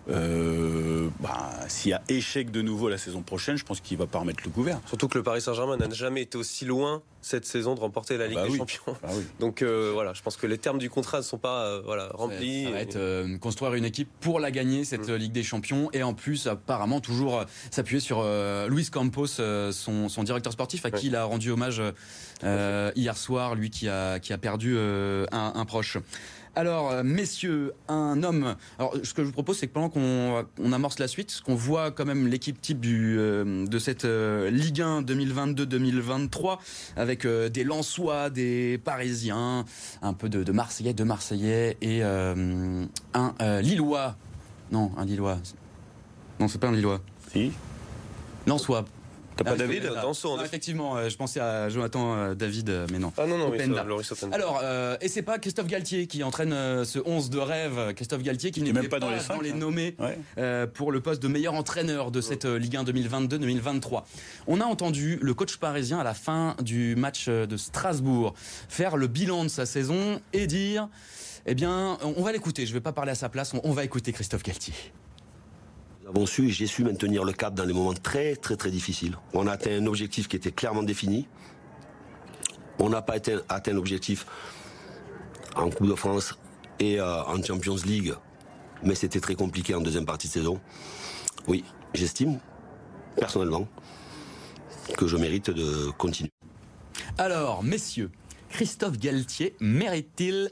Euh, 0.10 1.10
bah, 1.20 1.50
s'il 1.68 1.92
y 1.92 1.94
a 1.94 2.02
échec 2.08 2.52
de 2.52 2.62
nouveau 2.62 2.90
la 2.90 2.98
saison 2.98 3.22
prochaine, 3.22 3.58
je 3.58 3.66
pense 3.66 3.82
qu'il 3.82 3.98
va 3.98 4.08
pas 4.08 4.20
remettre 4.20 4.44
le 4.46 4.50
couvert. 4.50 4.80
Surtout 4.88 5.08
que 5.08 5.18
le 5.18 5.24
Paris 5.24 5.42
Saint-Germain 5.42 5.78
n'a 5.78 5.90
jamais 5.90 6.22
été 6.22 6.38
aussi 6.38 6.66
loin 6.66 7.02
cette 7.22 7.46
saison 7.46 7.76
de 7.76 7.82
remporter 7.82 8.18
la 8.18 8.26
ah 8.26 8.28
Ligue 8.28 8.38
bah 8.38 8.48
des 8.48 8.58
Champions. 8.58 8.96
Ah 9.04 9.10
Donc 9.40 9.62
euh, 9.62 9.92
voilà, 9.94 10.14
je 10.14 10.22
pense 10.22 10.38
que 10.38 10.48
les 10.48 10.58
termes 10.58 10.78
du 10.78 10.90
contrat 10.90 11.18
ne 11.18 11.24
sont 11.24 11.38
pas 11.38 11.66
euh, 11.66 11.82
voilà, 11.84 12.10
remplis. 12.14 12.66
Ça, 12.66 12.72
va 12.72 12.80
être 12.80 13.38
construire 13.40 13.74
une 13.74 13.86
équipe 13.86 14.10
pour 14.22 14.40
la 14.40 14.52
gagner, 14.52 14.86
cette 14.86 15.10
mm. 15.10 15.16
Ligue 15.16 15.34
des 15.34 15.44
Champions, 15.44 15.90
et 15.92 16.04
en 16.04 16.14
plus 16.14 16.48
apparemment 16.48 17.02
toujours 17.02 17.44
s'appuyer 17.72 18.00
sur 18.00 18.24
Luis 18.70 18.90
Campos, 18.90 19.28
son, 19.28 20.10
son, 20.10 20.24
directeur 20.24 20.54
sportif, 20.54 20.86
à 20.86 20.92
qui 20.92 21.08
il 21.08 21.16
a 21.16 21.26
rendu 21.26 21.52
hommage 21.52 21.82
hier 22.44 23.18
soir, 23.18 23.56
lui 23.56 23.70
qui 23.70 23.90
a, 23.90 24.20
qui 24.20 24.32
a 24.32 24.38
perdu 24.38 24.78
un, 24.78 25.28
un 25.56 25.66
proche. 25.66 25.98
Alors, 26.58 26.90
euh, 26.90 27.04
messieurs, 27.04 27.74
un 27.88 28.24
homme. 28.24 28.56
Alors, 28.80 28.96
ce 29.04 29.14
que 29.14 29.22
je 29.22 29.28
vous 29.28 29.32
propose, 29.32 29.60
c'est 29.60 29.68
que 29.68 29.74
pendant 29.74 29.90
qu'on 29.90 30.72
amorce 30.74 30.98
la 30.98 31.08
suite, 31.08 31.40
qu'on 31.46 31.54
voit 31.54 31.92
quand 31.92 32.04
même 32.04 32.26
l'équipe 32.26 32.60
type 32.60 32.80
du, 32.80 33.16
euh, 33.20 33.68
de 33.68 33.78
cette 33.78 34.06
euh, 34.06 34.50
Ligue 34.50 34.82
1 34.82 35.04
2022-2023, 35.04 36.58
avec 36.96 37.28
des 37.28 37.64
Lensois, 37.64 38.32
des 38.32 38.80
Parisiens, 38.84 39.66
un 40.02 40.14
peu 40.14 40.30
de, 40.30 40.52
Marseillais, 40.52 40.96
de 40.96 41.04
Marseillais 41.04 41.78
et 41.84 42.02
un 42.02 42.88
Lillois. 43.62 44.16
Non, 44.72 44.92
un 44.98 45.06
Lillois. 45.06 45.38
Non, 46.40 46.48
c'est 46.48 46.58
pas 46.58 46.70
un 46.70 46.72
Lillois. 46.72 47.02
Si. 47.32 47.52
Lensois. 48.48 48.84
T'as 49.38 49.44
pas 49.44 49.51
Ah, 49.51 49.56
David 49.56 49.84
je- 49.84 50.01
Danso, 50.01 50.29
en 50.29 50.34
Ah, 50.34 50.39
effet. 50.39 50.48
Effectivement, 50.48 50.98
euh, 50.98 51.10
je 51.10 51.15
pensais 51.15 51.39
à 51.39 51.70
Jonathan 51.70 52.15
euh, 52.15 52.34
David, 52.36 52.70
euh, 52.70 52.88
mais 52.91 52.98
non. 53.00 53.13
Ah 53.17 53.25
non, 53.27 53.38
non, 53.38 53.50
oui, 53.50 53.58
Openda. 53.58 53.82
c'est 53.84 53.88
Loris 53.88 54.12
Openda. 54.12 54.36
Alors, 54.36 54.60
euh, 54.63 54.98
et 55.00 55.08
c'est 55.08 55.22
pas 55.22 55.38
Christophe 55.38 55.67
Galtier 55.67 56.08
qui 56.08 56.24
entraîne 56.24 56.53
euh, 56.53 56.84
ce 56.86 57.00
11 57.06 57.29
de 57.29 57.38
rêve. 57.38 57.94
Christophe 57.94 58.24
Galtier 58.24 58.50
qui 58.51 58.62
Qui 58.62 58.65
est 58.70 58.74
n'était 58.74 58.82
même 58.82 58.89
pas 58.89 59.00
dans 59.00 59.12
les 59.12 59.20
cinq, 59.20 59.39
hein. 59.46 59.53
nommés 59.56 59.96
Ouais. 60.00 60.17
euh, 60.39 60.65
pour 60.65 60.91
le 60.91 61.00
poste 61.01 61.22
de 61.22 61.27
meilleur 61.27 61.53
entraîneur 61.53 62.10
de 62.12 62.20
cette 62.20 62.46
euh, 62.46 62.58
Ligue 62.58 62.75
1 62.77 62.84
2022-2023. 62.86 64.03
On 64.48 64.60
a 64.60 64.65
entendu 64.65 65.20
le 65.22 65.34
coach 65.34 65.58
parisien 65.58 66.00
à 66.00 66.03
la 66.03 66.13
fin 66.15 66.56
du 66.62 66.96
match 66.96 67.27
de 67.29 67.58
Strasbourg 67.58 68.34
faire 68.70 68.98
le 68.98 69.08
bilan 69.08 69.44
de 69.44 69.50
sa 69.50 69.65
saison 69.65 70.20
et 70.34 70.48
dire, 70.48 70.89
eh 71.46 71.53
bien, 71.56 71.98
on 72.03 72.15
on 72.17 72.24
va 72.24 72.32
l'écouter. 72.32 72.65
Je 72.65 72.74
vais 72.74 72.82
pas 72.82 72.91
parler 72.94 73.12
à 73.12 73.15
sa 73.15 73.29
place. 73.29 73.53
On, 73.53 73.62
on 73.63 73.72
va 73.72 73.84
écouter 73.84 74.12
Christophe 74.12 74.41
Galtier. 74.44 74.74
Nous 76.08 76.14
avons 76.16 76.26
su 76.26 76.48
et 76.48 76.52
j'ai 76.52 76.68
su 76.68 76.86
maintenir 76.86 77.26
le 77.26 77.34
cap 77.34 77.54
dans 77.54 77.66
les 77.66 77.74
moments 77.74 77.94
très 77.94 78.38
très 78.38 78.56
très 78.56 78.72
difficiles. 78.72 79.18
On 79.34 79.46
a 79.46 79.52
atteint 79.52 79.72
un 79.72 79.86
objectif 79.88 80.30
qui 80.30 80.38
était 80.38 80.52
clairement 80.52 80.84
défini. 80.84 81.28
On 82.80 82.90
n'a 82.90 83.02
pas 83.02 83.16
atteint, 83.50 83.74
l'objectif 83.74 84.26
en 85.56 85.70
Coupe 85.70 85.88
de 85.88 85.96
France 85.96 86.36
et 86.80 87.02
euh, 87.02 87.24
en 87.24 87.44
Champions 87.44 87.76
League, 87.86 88.14
mais 88.84 88.96
c'était 88.96 89.20
très 89.20 89.36
compliqué 89.36 89.76
en 89.76 89.82
deuxième 89.82 90.06
partie 90.06 90.28
de 90.28 90.34
saison. 90.34 90.62
Oui, 91.46 91.66
j'estime 91.94 92.40
personnellement 93.18 93.68
que 94.98 95.08
je 95.08 95.18
mérite 95.18 95.50
de 95.50 95.90
continuer. 95.98 96.32
Alors, 97.18 97.64
messieurs, 97.64 98.12
Christophe 98.62 98.98
Galtier 98.98 99.56
mérite-t-il 99.60 100.50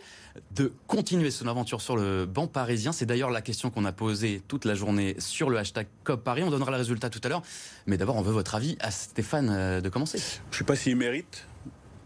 de 0.54 0.72
continuer 0.86 1.32
son 1.32 1.48
aventure 1.48 1.82
sur 1.82 1.98
le 1.98 2.28
banc 2.28 2.46
parisien? 2.46 2.92
C'est 2.92 3.08
d'ailleurs 3.08 3.32
la 3.32 3.42
question 3.42 3.72
qu'on 3.72 3.84
a 3.84 3.92
posée 3.92 4.44
toute 4.48 4.66
la 4.66 4.76
journée 4.76 5.16
sur 5.18 5.50
le 5.50 5.58
hashtag 5.58 5.88
COP 6.04 6.24
Paris. 6.24 6.44
On 6.44 6.52
donnera 6.52 6.70
le 6.70 6.78
résultat 6.78 7.10
tout 7.10 7.20
à 7.24 7.30
l'heure. 7.30 7.42
Mais 7.88 7.98
d'abord, 7.98 8.16
on 8.18 8.22
veut 8.22 8.32
votre 8.32 8.54
avis 8.54 8.78
à 8.80 8.92
Stéphane 8.92 9.50
euh, 9.50 9.82
de 9.82 9.90
commencer. 9.90 10.20
Je 10.52 10.56
sais 10.60 10.64
pas 10.64 10.76
s'il 10.76 10.96
mérite. 10.98 11.48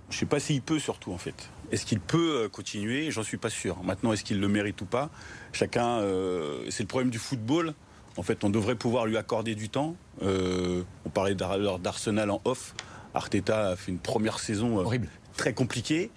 Je 0.09 0.17
sais 0.19 0.25
pas 0.25 0.39
s'il 0.39 0.61
peut 0.61 0.79
surtout 0.79 1.11
en 1.11 1.17
fait. 1.17 1.49
Est-ce 1.73 1.85
qu'il 1.85 1.99
peut 1.99 2.43
euh, 2.45 2.47
continuer? 2.47 3.11
J'en 3.11 3.23
suis 3.23 3.35
pas 3.35 3.49
sûr. 3.49 3.83
Maintenant, 3.83 4.13
est-ce 4.13 4.23
qu'il 4.23 4.39
le 4.39 4.47
mérite 4.47 4.79
ou 4.79 4.85
pas? 4.85 5.09
Chacun. 5.51 5.99
euh, 5.99 6.63
c'est 6.69 6.83
le 6.83 6.87
problème 6.87 7.09
du 7.09 7.19
football. 7.19 7.73
En 8.15 8.23
fait, 8.23 8.45
on 8.45 8.49
devrait 8.49 8.75
pouvoir 8.75 9.05
lui 9.05 9.17
accorder 9.17 9.53
du 9.53 9.67
temps. 9.67 9.97
Euh, 10.21 10.81
on 11.03 11.09
parlait 11.09 11.35
d'ar- 11.35 11.77
d'Arsenal 11.77 12.31
en 12.31 12.39
off. 12.45 12.73
Arteta 13.13 13.69
a 13.71 13.75
fait 13.75 13.91
une 13.91 13.99
première 13.99 14.39
saison 14.39 14.77
Horrible. 14.77 15.09
Très 15.39 15.53
compliquée. 15.53 16.11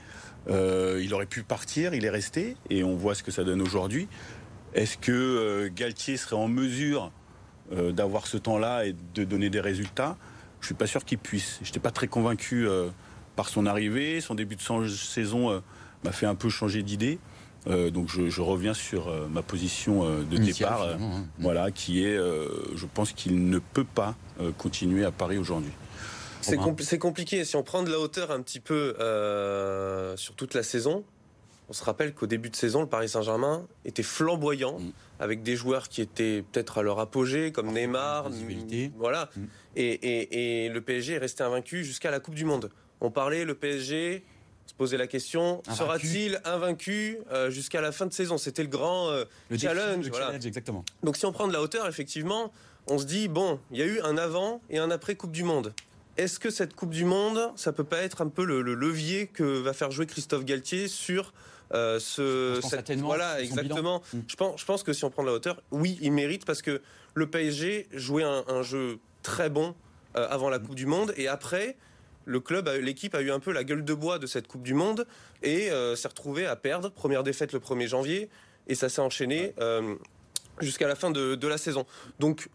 Euh, 0.51 1.01
il 1.03 1.15
aurait 1.15 1.27
pu 1.27 1.45
partir, 1.45 1.95
il 1.95 2.05
est 2.05 2.11
resté, 2.11 2.57
et 2.71 2.83
on 2.83 2.97
voit 2.97 3.15
ce 3.15 3.23
que 3.23 3.31
ça 3.31 3.45
donne 3.45 3.63
aujourd'hui. 3.63 4.09
Est-ce 4.75 4.99
que 4.99 5.13
euh, 5.13 5.71
Galtier 5.73 6.17
serait 6.17 6.35
en 6.35 6.49
mesure 6.49 7.13
euh, 7.73 7.93
d'avoir 7.93 8.27
ce 8.27 8.37
temps-là 8.37 8.85
et 8.85 8.97
de 9.15 9.23
donner 9.23 9.49
des 9.49 9.61
résultats? 9.61 10.17
Je 10.61 10.67
suis 10.67 10.75
pas 10.75 10.89
sûr 10.89 11.05
qu'il 11.05 11.19
puisse. 11.19 11.61
Je 11.63 11.69
n'étais 11.69 11.81
pas 11.81 11.93
très 11.93 12.09
convaincu 12.09 12.69
par 13.35 13.49
son 13.49 13.67
arrivée. 13.67 14.21
Son 14.21 14.37
début 14.37 14.55
de 14.55 14.89
saison 14.89 15.61
m'a 16.05 16.13
fait 16.13 16.27
un 16.27 16.37
peu 16.37 16.51
changer 16.51 16.85
d'idée. 16.85 17.19
Donc 17.67 18.09
je, 18.09 18.29
je 18.29 18.41
reviens 18.43 18.73
sur 18.73 19.13
ma 19.29 19.43
position 19.43 20.05
de 20.05 20.37
Initial, 20.37 20.71
départ, 20.71 20.83
hein. 20.83 21.25
voilà, 21.41 21.73
qui 21.73 22.05
est, 22.05 22.17
je 22.17 22.87
pense 22.95 23.11
qu'il 23.11 23.51
ne 23.51 23.59
peut 23.59 23.83
pas 23.83 24.15
continuer 24.57 25.05
à 25.05 25.11
Paris 25.11 25.37
aujourd'hui. 25.37 25.73
C'est 26.43 26.99
compliqué. 26.99 27.45
Si 27.45 27.57
on 27.57 27.63
prend 27.63 27.83
de 27.83 27.91
la 27.91 27.99
hauteur 27.99 28.31
un 28.31 28.43
petit 28.43 28.61
peu 28.61 28.95
euh, 29.01 30.17
sur 30.17 30.35
toute 30.35 30.55
la 30.55 30.63
saison, 30.63 31.05
on 31.69 31.73
se 31.73 31.85
rappelle 31.85 32.13
qu'au 32.13 32.27
début 32.27 32.51
de 32.51 32.57
saison, 32.57 32.81
le 32.83 32.87
Paris 32.89 33.09
Saint-Germain 33.09 33.67
était 33.85 34.03
flamboyant, 34.03 34.79
Mm. 34.79 34.93
avec 35.21 35.43
des 35.43 35.57
joueurs 35.57 35.89
qui 35.89 36.03
étaient 36.03 36.45
peut-être 36.53 36.79
à 36.79 36.83
leur 36.83 36.99
apogée, 36.99 37.53
comme 37.53 37.73
Neymar. 37.73 38.29
mm, 38.31 38.91
Voilà. 38.99 39.31
Mm. 39.37 39.41
Et, 39.77 39.93
et- 39.93 40.65
et 40.67 40.69
le 40.69 40.81
PSG 40.83 41.15
est 41.15 41.19
resté 41.19 41.43
invaincu 41.45 41.85
jusqu'à 41.85 42.11
la 42.11 42.21
Coupe 42.21 42.35
du 42.35 42.45
Monde. 42.45 42.71
On 43.01 43.11
parlait, 43.11 43.45
le 43.45 43.55
PSG 43.55 44.23
se 44.67 44.75
posait 44.75 44.97
la 44.97 45.07
question 45.09 45.61
sera-t-il 45.75 46.41
invaincu 46.45 47.19
euh, 47.33 47.51
jusqu'à 47.51 47.81
la 47.81 47.91
fin 47.93 48.07
de 48.07 48.13
saison? 48.13 48.39
C'était 48.39 48.63
le 48.63 48.69
grand 48.69 49.09
euh, 49.11 49.25
Le 49.51 49.59
challenge. 49.59 50.05
le 50.05 50.11
voilà. 50.11 50.27
challenge, 50.27 50.47
exactement. 50.47 50.85
Donc 51.03 51.17
si 51.17 51.25
on 51.27 51.33
prend 51.33 51.49
de 51.49 51.53
la 51.53 51.61
hauteur, 51.63 51.87
effectivement, 51.89 52.53
on 52.87 52.99
se 52.99 53.05
dit, 53.05 53.29
bon, 53.29 53.59
il 53.71 53.79
y 53.79 53.83
a 53.83 53.87
eu 53.87 54.01
un 54.03 54.17
avant 54.19 54.61
et 54.71 54.79
un 54.79 54.91
après 54.91 55.15
Coupe 55.15 55.33
du 55.33 55.43
Monde. 55.45 55.73
Est-ce 56.17 56.39
que 56.39 56.51
cette 56.51 56.75
Coupe 56.75 56.91
du 56.91 57.05
Monde, 57.05 57.53
ça 57.57 57.73
peut 57.73 57.85
pas 57.85 58.03
être 58.03 58.21
un 58.23 58.29
peu 58.29 58.45
le, 58.45 58.61
le 58.63 58.75
levier 58.75 59.27
que 59.29 59.43
va 59.43 59.73
faire 59.73 59.91
jouer 59.91 60.07
Christophe 60.07 60.45
Galtier 60.45 60.89
sur 60.89 61.33
euh, 61.73 61.99
ce... 61.99 62.59
Atténuante, 62.77 63.07
voilà, 63.07 63.41
exactement. 63.41 64.01
bilan. 64.13 64.21
Mm. 64.21 64.25
Je, 64.29 64.37
pense, 64.37 64.61
je 64.61 64.65
pense 64.67 64.83
que 64.83 64.93
si 64.93 65.05
on 65.05 65.11
prend 65.11 65.23
de 65.23 65.29
la 65.29 65.35
hauteur, 65.35 65.63
oui, 65.71 65.99
il 66.03 66.13
mérite 66.13 66.45
parce 66.45 66.61
que 66.61 66.83
le 67.15 67.27
PSG 67.31 67.89
jouait 67.93 68.25
un, 68.25 68.45
un 68.49 68.63
jeu 68.63 68.99
très 69.23 69.49
bon 69.49 69.75
euh, 70.17 70.27
avant 70.29 70.51
la 70.51 70.59
Coupe 70.59 70.75
du 70.75 70.87
Monde 70.87 71.13
et 71.17 71.29
après... 71.29 71.77
Le 72.25 72.39
club, 72.39 72.69
a- 72.69 72.79
l'équipe 72.79 73.17
a 73.17 73.21
eu 73.21 73.33
un 73.33 73.41
peu 73.41 73.51
la 73.51 73.65
gueule 73.65 73.85
de 73.85 73.95
bois 73.95 74.21
de 74.21 74.29
cette 74.29 74.47
Coupe 74.47 74.63
du 74.63 74.75
Monde 74.75 75.09
et 75.43 75.73
euh, 75.73 75.97
s'est 75.97 76.07
retrouvé 76.07 76.47
à 76.47 76.55
perdre. 76.55 76.89
Première 76.89 77.25
défaite 77.25 77.53
le 77.53 77.59
1er 77.59 77.89
janvier 77.89 78.31
et 78.69 78.77
ça 78.77 78.89
s'est 78.89 79.01
enchaîné 79.01 79.55
euh, 79.59 79.97
jusqu'à 80.61 80.87
la 80.87 80.95
fin 80.95 81.11
de, 81.11 81.35
de 81.35 81.49
la 81.49 81.59
saison. 81.59 81.85
Donc, 82.21 82.49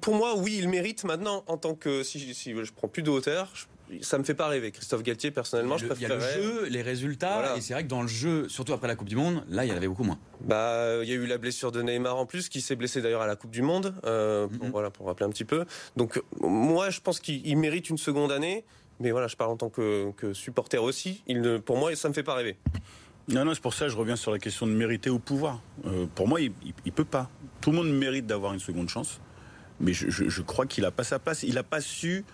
pour 0.00 0.14
moi, 0.14 0.34
oui, 0.36 0.56
il 0.58 0.68
mérite 0.68 1.04
maintenant 1.04 1.44
en 1.46 1.56
tant 1.56 1.74
que. 1.74 2.02
Si, 2.02 2.34
si 2.34 2.52
je 2.54 2.72
prends 2.72 2.88
plus 2.88 3.02
de 3.02 3.10
hauteur, 3.10 3.48
je- 3.54 3.66
ça 4.02 4.18
me 4.18 4.24
fait 4.24 4.34
pas 4.34 4.48
rêver. 4.48 4.70
Christophe 4.72 5.02
Galtier, 5.02 5.30
personnellement, 5.30 5.76
je 5.78 5.86
Le- 5.86 5.94
il 5.96 6.02
y 6.02 6.06
a 6.06 6.08
le 6.08 6.20
jeu, 6.20 6.66
les 6.68 6.82
résultats, 6.82 7.34
Voilà. 7.34 7.56
et 7.56 7.60
c'est 7.60 7.74
vrai 7.74 7.82
que 7.84 7.88
dans 7.88 8.02
le 8.02 8.08
jeu, 8.08 8.48
surtout 8.48 8.72
après 8.72 8.88
la 8.88 8.96
Coupe 8.96 9.08
du 9.08 9.16
Monde, 9.16 9.44
là, 9.48 9.64
il 9.64 9.68
y 9.68 9.72
en 9.72 9.76
avait 9.76 9.88
beaucoup 9.88 10.04
moins. 10.04 10.18
Bah, 10.40 11.02
il 11.02 11.08
y 11.08 11.12
a 11.12 11.14
eu 11.14 11.26
la 11.26 11.38
blessure 11.38 11.70
de 11.70 11.82
Neymar 11.82 12.16
en 12.16 12.26
plus, 12.26 12.48
qui 12.48 12.60
s'est 12.60 12.76
blessé 12.76 13.02
d'ailleurs 13.02 13.22
à 13.22 13.26
la 13.26 13.36
Coupe 13.36 13.50
du 13.50 13.62
Monde, 13.62 13.94
euh, 14.04 14.48
pour, 14.48 14.64
Mhm. 14.66 14.70
voilà, 14.72 14.90
pour 14.90 15.06
rappeler 15.06 15.26
un 15.26 15.30
petit 15.30 15.44
peu. 15.44 15.64
Donc, 15.96 16.20
moi, 16.40 16.90
je 16.90 17.00
pense 17.00 17.20
qu'il 17.20 17.46
il 17.46 17.56
mérite 17.58 17.90
une 17.90 17.98
seconde 17.98 18.32
année, 18.32 18.64
mais 19.00 19.10
voilà, 19.10 19.26
je 19.28 19.36
parle 19.36 19.50
en 19.50 19.56
tant 19.56 19.68
que, 19.70 20.10
que 20.16 20.32
supporter 20.32 20.78
aussi. 20.78 21.22
Il 21.26 21.40
ne, 21.42 21.58
pour 21.58 21.76
moi, 21.76 21.94
ça 21.94 22.08
me 22.08 22.14
fait 22.14 22.22
pas 22.22 22.34
rêver. 22.34 22.56
Non, 23.28 23.44
non, 23.44 23.54
c'est 23.54 23.62
pour 23.62 23.72
ça 23.74 23.86
que 23.86 23.90
je 23.92 23.96
reviens 23.96 24.16
sur 24.16 24.32
la 24.32 24.38
question 24.38 24.66
de 24.66 24.72
mériter 24.72 25.08
au 25.10 25.18
pouvoir. 25.18 25.60
Euh, 25.86 26.06
pour 26.14 26.28
moi, 26.28 26.40
il, 26.42 26.52
il, 26.64 26.74
il 26.84 26.92
peut 26.92 27.04
pas. 27.06 27.30
Tout 27.62 27.70
le 27.70 27.76
monde 27.78 27.90
mérite 27.90 28.26
d'avoir 28.26 28.52
une 28.52 28.60
seconde 28.60 28.88
chance, 28.90 29.18
mais 29.80 29.92
je, 29.92 30.42
crois 30.42 30.66
qu'il 30.66 30.84
a 30.84 30.90
pas 30.90 31.04
sa 31.04 31.18
place. 31.18 31.42
Il 31.42 31.54
n'a 31.54 31.62
pas 31.62 31.80
su 31.80 32.24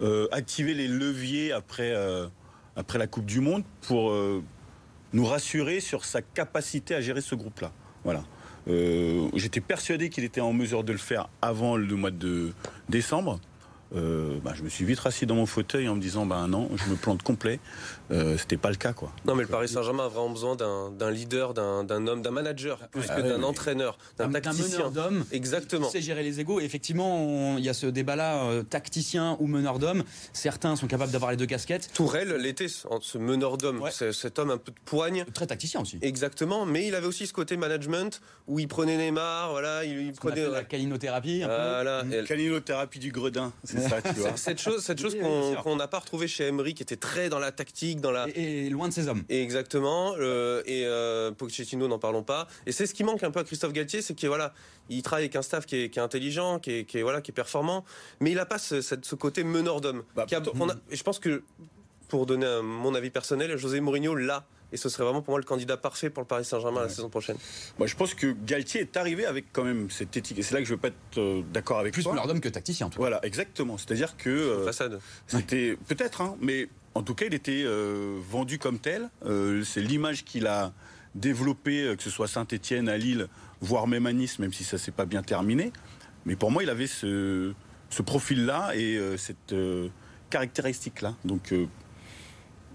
euh, 0.00 0.28
activer 0.32 0.74
les 0.74 0.88
leviers 0.88 1.52
après, 1.52 1.92
euh, 1.92 2.26
après 2.76 2.98
la 2.98 3.06
Coupe 3.06 3.26
du 3.26 3.40
Monde 3.40 3.64
pour 3.82 4.10
euh, 4.10 4.42
nous 5.12 5.24
rassurer 5.24 5.80
sur 5.80 6.04
sa 6.04 6.22
capacité 6.22 6.94
à 6.94 7.00
gérer 7.00 7.20
ce 7.20 7.34
groupe-là. 7.34 7.72
Voilà. 8.04 8.24
J'étais 9.34 9.60
persuadé 9.60 10.08
qu'il 10.08 10.24
était 10.24 10.40
en 10.40 10.54
mesure 10.54 10.84
de 10.84 10.92
le 10.92 10.98
faire 10.98 11.28
avant 11.42 11.76
le 11.76 11.96
mois 11.96 12.10
de 12.10 12.54
décembre. 12.88 13.38
Euh, 13.94 14.38
bah, 14.42 14.52
je 14.56 14.62
me 14.62 14.68
suis 14.68 14.84
vite 14.84 14.98
rassis 15.00 15.26
dans 15.26 15.34
mon 15.36 15.46
fauteuil 15.46 15.88
en 15.88 15.94
me 15.94 16.00
disant 16.00 16.26
bah 16.26 16.46
non, 16.48 16.68
je 16.74 16.90
me 16.90 16.96
plante 16.96 17.22
complet. 17.22 17.60
Euh, 18.10 18.36
C'était 18.36 18.56
pas 18.56 18.70
le 18.70 18.76
cas 18.76 18.92
quoi. 18.92 19.12
Non, 19.24 19.34
mais 19.34 19.42
le 19.42 19.48
Paris 19.48 19.68
Saint-Germain 19.68 20.06
a 20.06 20.08
vraiment 20.08 20.30
besoin 20.30 20.56
d'un 20.56 21.10
leader, 21.10 21.54
d'un 21.54 22.06
homme, 22.06 22.22
d'un 22.22 22.30
manager, 22.30 22.78
plus 22.88 23.04
Ah 23.08 23.14
que 23.16 23.22
d'un 23.22 23.42
entraîneur, 23.42 23.96
d'un 24.18 24.30
tacticien. 24.30 24.78
meneur 24.78 24.90
d'hommes. 24.90 25.24
Exactement. 25.32 25.86
Qui 25.86 25.92
sait 25.92 26.00
gérer 26.02 26.22
les 26.22 26.40
égaux. 26.40 26.60
Effectivement, 26.60 27.56
il 27.56 27.64
y 27.64 27.68
a 27.68 27.74
ce 27.74 27.86
débat-là, 27.86 28.44
euh, 28.44 28.62
tacticien 28.62 29.36
ou 29.40 29.46
meneur 29.46 29.78
d'hommes. 29.78 30.02
Certains 30.32 30.76
sont 30.76 30.86
capables 30.86 31.12
d'avoir 31.12 31.30
les 31.30 31.36
deux 31.36 31.46
casquettes. 31.46 31.90
Tourelle 31.94 32.34
l'était, 32.36 32.68
ce 32.68 32.86
ce 33.00 33.18
meneur 33.18 33.58
d'homme, 33.58 33.80
Ouais. 33.80 33.90
c'est- 33.92 34.12
cet 34.12 34.38
homme 34.38 34.50
un 34.50 34.58
peu 34.58 34.72
de 34.72 34.76
poigne. 34.84 35.24
Très 35.34 35.46
tacticien 35.46 35.80
aussi. 35.80 35.98
Exactement, 36.02 36.66
mais 36.66 36.86
il 36.86 36.94
avait 36.94 37.06
aussi 37.06 37.26
ce 37.26 37.32
côté 37.32 37.56
management 37.56 38.20
où 38.46 38.58
il 38.58 38.68
prenait 38.68 38.96
Neymar, 38.96 39.50
voilà, 39.50 39.84
il, 39.84 40.12
prenait. 40.12 40.48
la 40.48 40.64
calinothérapie. 40.64 41.42
un 41.42 41.48
peu. 41.48 41.54
Voilà. 41.54 42.02
Mm. 42.04 42.12
Et 42.12 42.24
Caninothérapie 42.24 42.98
du 42.98 43.10
gredin, 43.12 43.52
c'est 43.64 43.83
ça, 43.88 44.02
tu 44.02 44.20
vois. 44.20 44.36
Cette 44.36 44.60
chose, 44.60 44.82
cette 44.84 45.00
chose 45.00 45.16
qu'on 45.62 45.76
n'a 45.76 45.88
pas 45.88 45.98
retrouvée 45.98 46.28
chez 46.28 46.44
Emery, 46.48 46.74
qui 46.74 46.82
était 46.82 46.96
très 46.96 47.28
dans 47.28 47.38
la 47.38 47.52
tactique, 47.52 48.00
dans 48.00 48.10
la. 48.10 48.26
Et, 48.34 48.66
et 48.66 48.70
loin 48.70 48.88
de 48.88 48.92
ses 48.92 49.08
hommes. 49.08 49.22
Et 49.28 49.42
Exactement. 49.42 50.14
euh, 50.18 50.62
et 50.66 50.84
euh, 50.86 51.30
Pochettino, 51.32 51.88
n'en 51.88 51.98
parlons 51.98 52.22
pas. 52.22 52.46
Et 52.66 52.72
c'est 52.72 52.86
ce 52.86 52.94
qui 52.94 53.04
manque 53.04 53.22
un 53.22 53.30
peu 53.30 53.40
à 53.40 53.44
Christophe 53.44 53.72
Galtier, 53.72 54.02
c'est 54.02 54.14
qu'il 54.14 54.28
voilà, 54.28 54.52
il 54.88 55.02
travaille 55.02 55.24
avec 55.24 55.36
un 55.36 55.42
staff 55.42 55.66
qui 55.66 55.76
est, 55.76 55.90
qui 55.90 55.98
est 55.98 56.02
intelligent, 56.02 56.58
qui 56.58 56.70
est, 56.72 56.84
qui 56.84 56.98
est, 56.98 57.02
voilà, 57.02 57.20
qui 57.20 57.30
est 57.30 57.34
performant, 57.34 57.84
mais 58.20 58.30
il 58.30 58.36
n'a 58.36 58.46
pas 58.46 58.58
ce, 58.58 58.80
cette- 58.80 59.04
ce 59.04 59.14
côté 59.14 59.44
meneur 59.44 59.80
d'homme. 59.80 60.02
Bah, 60.16 60.26
a- 60.30 60.42
on 60.58 60.68
a- 60.68 60.74
je 60.90 61.02
pense 61.02 61.18
que, 61.18 61.42
pour 62.08 62.26
donner 62.26 62.46
un- 62.46 62.62
mon 62.62 62.94
avis 62.94 63.10
personnel, 63.10 63.56
José 63.56 63.80
Mourinho 63.80 64.14
l'a. 64.14 64.46
Et 64.74 64.76
ce 64.76 64.88
serait 64.88 65.04
vraiment 65.04 65.22
pour 65.22 65.30
moi 65.32 65.38
le 65.38 65.44
candidat 65.44 65.76
parfait 65.76 66.10
pour 66.10 66.20
le 66.20 66.26
Paris 66.26 66.44
Saint-Germain 66.44 66.82
la 66.82 66.88
saison 66.88 67.08
prochaine. 67.08 67.36
Moi, 67.78 67.86
je 67.86 67.94
pense 67.94 68.12
que 68.12 68.34
Galtier 68.44 68.80
est 68.80 68.96
arrivé 68.96 69.24
avec 69.24 69.46
quand 69.52 69.62
même 69.62 69.88
cette 69.88 70.16
éthique. 70.16 70.36
Et 70.36 70.42
c'est 70.42 70.52
là 70.52 70.60
que 70.60 70.66
je 70.66 70.72
ne 70.72 70.76
veux 70.76 70.80
pas 70.80 70.88
être 70.88 71.18
euh, 71.18 71.42
d'accord 71.52 71.78
avec 71.78 71.92
Plus 71.92 72.02
toi. 72.02 72.12
meneur 72.12 72.26
d'homme 72.26 72.40
que 72.40 72.48
tacticien, 72.48 72.88
en 72.88 72.90
tout 72.90 72.96
cas. 72.96 73.02
Voilà, 73.02 73.24
exactement. 73.24 73.78
C'est-à-dire 73.78 74.16
que 74.16 74.30
euh, 74.30 74.64
Façade. 74.64 74.98
c'était 75.28 75.78
peut-être, 75.86 76.22
hein, 76.22 76.36
mais 76.40 76.68
en 76.96 77.04
tout 77.04 77.14
cas, 77.14 77.26
il 77.26 77.34
était 77.34 77.62
euh, 77.64 78.18
vendu 78.28 78.58
comme 78.58 78.80
tel. 78.80 79.10
Euh, 79.26 79.62
c'est 79.62 79.80
l'image 79.80 80.24
qu'il 80.24 80.48
a 80.48 80.72
développée, 81.14 81.82
euh, 81.84 81.94
que 81.96 82.02
ce 82.02 82.10
soit 82.10 82.26
Saint-Étienne, 82.26 82.88
à 82.88 82.96
Lille, 82.96 83.28
voire 83.60 83.86
même 83.86 84.06
à 84.06 84.12
Nice, 84.12 84.40
même 84.40 84.52
si 84.52 84.64
ça 84.64 84.76
s'est 84.76 84.90
pas 84.90 85.06
bien 85.06 85.22
terminé. 85.22 85.72
Mais 86.26 86.34
pour 86.34 86.50
moi, 86.50 86.64
il 86.64 86.70
avait 86.70 86.88
ce, 86.88 87.52
ce 87.90 88.02
profil-là 88.02 88.72
et 88.74 88.96
euh, 88.96 89.16
cette 89.16 89.52
euh, 89.52 89.88
caractéristique-là. 90.30 91.14
Donc, 91.24 91.52
euh, 91.52 91.66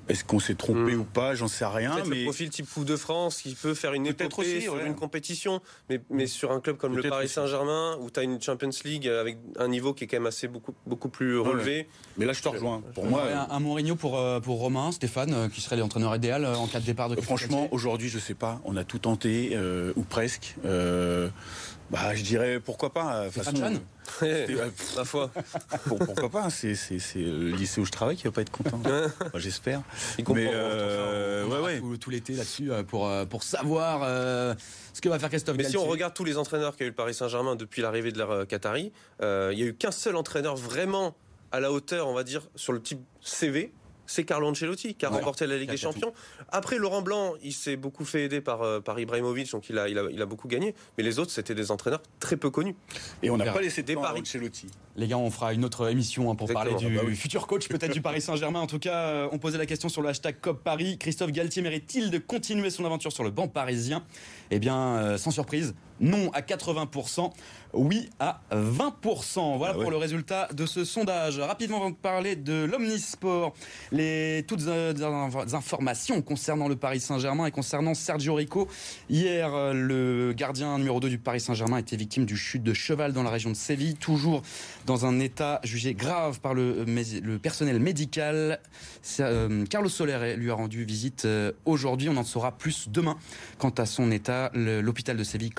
Est-ce 0.09 0.23
qu'on 0.25 0.39
s'est 0.39 0.55
trompé 0.55 0.95
Hmm. 0.95 1.01
ou 1.01 1.03
pas? 1.03 1.35
J'en 1.35 1.47
sais 1.47 1.65
rien. 1.65 1.95
Mais 2.07 2.17
le 2.17 2.23
profil 2.25 2.49
type 2.49 2.67
Coupe 2.73 2.85
de 2.85 2.97
France 2.97 3.41
qui 3.41 3.53
peut 3.55 3.73
faire 3.73 3.93
une 3.93 4.07
épopée 4.07 4.33
aussi, 4.37 4.61
sur 4.61 4.73
ouais. 4.73 4.85
une 4.87 4.95
compétition, 4.95 5.61
mais, 5.89 6.01
mais 6.09 6.25
sur 6.27 6.51
un 6.51 6.59
club 6.59 6.77
comme 6.77 6.95
le 6.97 7.03
Paris. 7.03 7.29
Saint-Germain 7.29 7.97
où 8.01 8.09
tu 8.09 8.19
as 8.19 8.23
une 8.23 8.41
Champions 8.41 8.69
League 8.83 9.07
avec 9.07 9.37
un 9.57 9.67
niveau 9.67 9.93
qui 9.93 10.03
est 10.03 10.07
quand 10.07 10.17
même 10.17 10.25
assez 10.25 10.47
beaucoup, 10.47 10.73
beaucoup 10.87 11.09
plus 11.09 11.37
relevé. 11.39 11.87
mais 12.17 12.25
là, 12.25 12.33
je 12.33 12.41
te 12.41 12.49
rejoins. 12.49 12.81
Pour 12.95 13.05
moi, 13.05 13.23
un, 13.31 13.53
un 13.55 13.59
Mourinho 13.59 13.95
pour, 13.95 14.17
euh, 14.17 14.39
pour 14.39 14.59
Romain, 14.59 14.91
Stéphane, 14.91 15.33
euh, 15.33 15.47
qui 15.47 15.61
serait 15.61 15.77
l'entraîneur 15.77 16.15
idéal 16.15 16.43
euh, 16.43 16.55
en 16.55 16.67
cas 16.67 16.79
de 16.79 16.85
départ 16.85 17.09
de 17.09 17.15
euh, 17.17 17.21
franchement, 17.21 17.67
aujourd'hui, 17.71 18.09
je 18.09 18.19
sais 18.19 18.33
pas. 18.33 18.59
On 18.65 18.75
a 18.77 18.83
tout 18.83 18.99
tenté, 18.99 19.51
euh, 19.53 19.93
ou 19.95 20.01
presque. 20.03 20.55
Euh, 20.65 21.29
bah, 21.89 22.13
je 22.15 22.23
dirais 22.23 22.59
pourquoi 22.59 22.91
pas. 22.93 23.25
De 23.25 23.29
façon, 23.31 23.53
euh, 24.23 24.69
Ma 24.95 25.05
foi, 25.05 25.29
pour- 25.85 25.99
pourquoi 25.99 26.29
pas 26.29 26.49
C'est 26.49 26.73
le 27.15 27.49
lycée 27.51 27.81
où 27.81 27.85
je 27.85 27.91
travaille 27.91 28.15
qui 28.15 28.23
va 28.25 28.31
pas 28.31 28.41
être 28.41 28.51
content. 28.51 28.79
Enfin, 28.85 29.29
J'espère. 29.35 29.81
il 30.17 30.23
comprend. 30.23 30.41
Mais 30.43 30.49
euh, 30.53 31.45
On 31.49 31.63
ouais. 31.63 31.79
Tout, 31.79 31.97
tout 31.97 32.09
l'été 32.09 32.33
là-dessus 32.33 32.71
euh, 32.71 32.83
pour, 32.83 33.07
euh, 33.07 33.25
pour 33.25 33.43
savoir 33.43 34.01
euh, 34.03 34.53
ce 34.93 35.01
que 35.01 35.09
va 35.09 35.19
faire 35.19 35.29
Christophe 35.29 35.57
Mais 35.57 35.63
si 35.63 35.77
on 35.77 35.85
regarde 35.85 36.13
tous 36.13 36.23
les 36.25 36.37
entraîneurs 36.37 36.75
qu'a 36.75 36.85
eu 36.85 36.89
le 36.89 36.93
Paris 36.95 37.13
Saint-Germain 37.13 37.55
depuis 37.55 37.81
l'arrivée 37.81 38.11
de 38.11 38.17
l'ère 38.17 38.31
euh, 38.31 38.45
Qatari, 38.45 38.91
euh, 39.21 39.49
il 39.53 39.57
n'y 39.57 39.63
a 39.63 39.67
eu 39.67 39.73
qu'un 39.73 39.91
seul 39.91 40.15
entraîneur 40.15 40.55
vraiment 40.55 41.15
à 41.51 41.59
la 41.59 41.71
hauteur, 41.71 42.07
on 42.07 42.13
va 42.13 42.23
dire, 42.23 42.47
sur 42.55 42.73
le 42.73 42.81
type 42.81 42.99
CV. 43.21 43.71
C'est 44.11 44.23
Carlo 44.23 44.47
Ancelotti 44.47 44.95
qui 44.95 45.05
a 45.05 45.09
Ouais. 45.11 45.17
remporté 45.17 45.45
la 45.45 45.57
Ligue 45.57 45.69
des. 45.69 45.77
Champions. 45.77 46.13
Après, 46.51 46.77
Laurent 46.79 47.03
Blanc, 47.03 47.33
il 47.43 47.53
s'est 47.53 47.75
beaucoup 47.75 48.05
fait 48.05 48.23
aider 48.23 48.41
par, 48.41 48.63
euh, 48.63 48.79
par 48.79 48.99
Ibrahimovic, 48.99 49.51
donc 49.51 49.69
il 49.69 49.77
a, 49.77 49.87
il, 49.87 49.99
a, 49.99 50.03
il 50.11 50.19
a 50.19 50.25
beaucoup 50.25 50.47
gagné. 50.47 50.73
Mais 50.97 51.03
les 51.03 51.19
autres, 51.19 51.29
c'était 51.31 51.53
des 51.53 51.69
entraîneurs 51.69 52.01
très 52.19 52.35
peu 52.35 52.49
connus. 52.49 52.75
Et 53.21 53.29
on 53.29 53.37
n'a 53.37 53.51
pas 53.51 53.61
laissé 53.61 53.83
des 53.83 53.93
paris. 53.93 54.21
Ancelotti. 54.21 54.65
Les 54.95 55.07
gars, 55.07 55.19
on 55.19 55.29
fera 55.29 55.53
une 55.53 55.63
autre 55.63 55.89
émission 55.91 56.31
hein, 56.31 56.35
pour 56.35 56.49
Exactement. 56.49 56.73
parler 56.77 56.87
du 56.89 56.97
Ah 56.97 57.01
bah 57.03 57.07
oui. 57.07 57.15
futur 57.15 57.45
coach 57.45 57.67
peut-être 57.69 57.93
du 57.93 58.01
Paris 58.01 58.21
Saint-Germain. 58.21 58.59
En 58.61 58.67
tout 58.67 58.79
cas, 58.79 58.95
euh, 58.97 59.29
on 59.31 59.37
posait 59.37 59.59
la 59.59 59.67
question 59.67 59.89
sur 59.89 60.01
le 60.01 60.09
hashtag 60.09 60.39
COP 60.41 60.63
Paris. 60.63 60.97
Christophe 60.97 61.31
Galtier 61.31 61.61
mérite-t-il 61.61 62.09
de 62.09 62.17
continuer 62.17 62.71
son 62.71 62.85
aventure 62.85 63.11
sur 63.11 63.23
le 63.23 63.29
banc 63.29 63.47
parisien? 63.47 64.03
Eh 64.49 64.57
bien, 64.57 64.75
euh, 64.97 65.17
sans 65.19 65.31
surprise, 65.31 65.75
non 66.01 66.31
à 66.33 66.41
80%, 66.41 67.31
oui 67.73 68.09
à 68.19 68.41
20%. 68.51 69.57
Voilà 69.57 69.73
Ah 69.73 69.77
ouais. 69.77 69.83
pour 69.83 69.91
le 69.91 69.97
résultat 69.97 70.47
de 70.53 70.65
ce 70.65 70.83
sondage. 70.85 71.39
Rapidement, 71.39 71.81
on 71.81 71.89
va 71.89 71.95
parler 72.01 72.35
de 72.35 72.63
l'Omnisport. 72.65 73.53
Les 73.91 74.43
toutes 74.47 74.65
euh, 74.67 74.93
informations 75.53 76.21
concernant 76.21 76.67
le 76.67 76.75
Paris 76.75 76.99
Saint-Germain 76.99 77.45
et 77.45 77.51
concernant 77.51 77.93
Sergio 77.93 78.35
Rico. 78.35 78.67
Hier, 79.09 79.53
euh, 79.53 79.73
le 79.73 80.33
gardien 80.33 80.77
numéro 80.77 80.99
2 80.99 81.09
du 81.09 81.17
Paris 81.17 81.39
Saint-Germain 81.41 81.77
était 81.77 81.95
victime 81.97 82.25
du 82.25 82.37
chute 82.37 82.63
de 82.63 82.73
cheval 82.73 83.13
dans 83.13 83.23
la 83.23 83.29
région 83.29 83.49
de 83.51 83.55
Séville, 83.55 83.95
toujours 83.95 84.41
dans 84.85 85.05
un 85.05 85.19
état 85.19 85.59
jugé 85.63 85.93
grave 85.93 86.39
par 86.39 86.53
le, 86.53 86.85
mé- 86.85 87.21
le 87.21 87.37
personnel 87.39 87.79
médical. 87.79 88.59
Euh, 89.19 89.65
Carlos 89.65 89.89
Soler 89.89 90.35
lui 90.37 90.51
a 90.51 90.55
rendu 90.55 90.83
visite 90.85 91.25
euh, 91.25 91.51
aujourd'hui. 91.65 92.09
On 92.09 92.17
en 92.17 92.23
saura 92.23 92.51
plus 92.57 92.89
demain. 92.89 93.17
Quant 93.57 93.69
à 93.77 93.85
son 93.85 94.11
état, 94.11 94.49
l'hôpital 94.53 95.17
de 95.17 95.23
Séville 95.23 95.51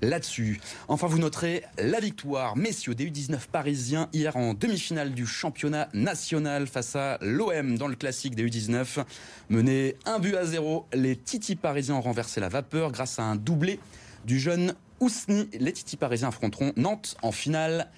là-dessus. 0.00 0.60
Enfin, 0.88 1.06
vous 1.06 1.18
noterez 1.18 1.62
la 1.78 2.00
victoire, 2.00 2.56
messieurs, 2.56 2.94
des 2.94 3.10
U19 3.10 3.38
parisiens 3.50 4.08
hier 4.12 4.36
en 4.36 4.54
demi-finale 4.54 5.12
du 5.12 5.26
championnat 5.26 5.88
national 5.94 6.66
face 6.66 6.96
à 6.96 7.18
l'OM 7.20 7.76
dans 7.78 7.88
le 7.88 7.94
classique 7.94 8.34
des 8.34 8.46
U19. 8.46 9.04
Mené 9.50 9.96
un 10.04 10.18
but 10.18 10.36
à 10.36 10.44
zéro, 10.44 10.86
les 10.92 11.16
Titi 11.16 11.56
parisiens 11.56 11.96
ont 11.96 12.00
renversé 12.00 12.40
la 12.40 12.48
vapeur 12.48 12.92
grâce 12.92 13.18
à 13.18 13.24
un 13.24 13.36
doublé 13.36 13.80
du 14.24 14.38
jeune 14.38 14.74
Ousni. 15.00 15.48
Les 15.58 15.72
Titi 15.72 15.96
parisiens 15.96 16.28
affronteront 16.28 16.72
Nantes 16.76 17.16
en 17.22 17.32
finale 17.32 17.88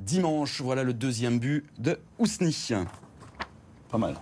dimanche. 0.00 0.60
Voilà 0.60 0.82
le 0.82 0.94
deuxième 0.94 1.38
but 1.38 1.64
de 1.78 1.98
Ousni. 2.18 2.56
Pas 3.90 3.98
mal. 3.98 4.16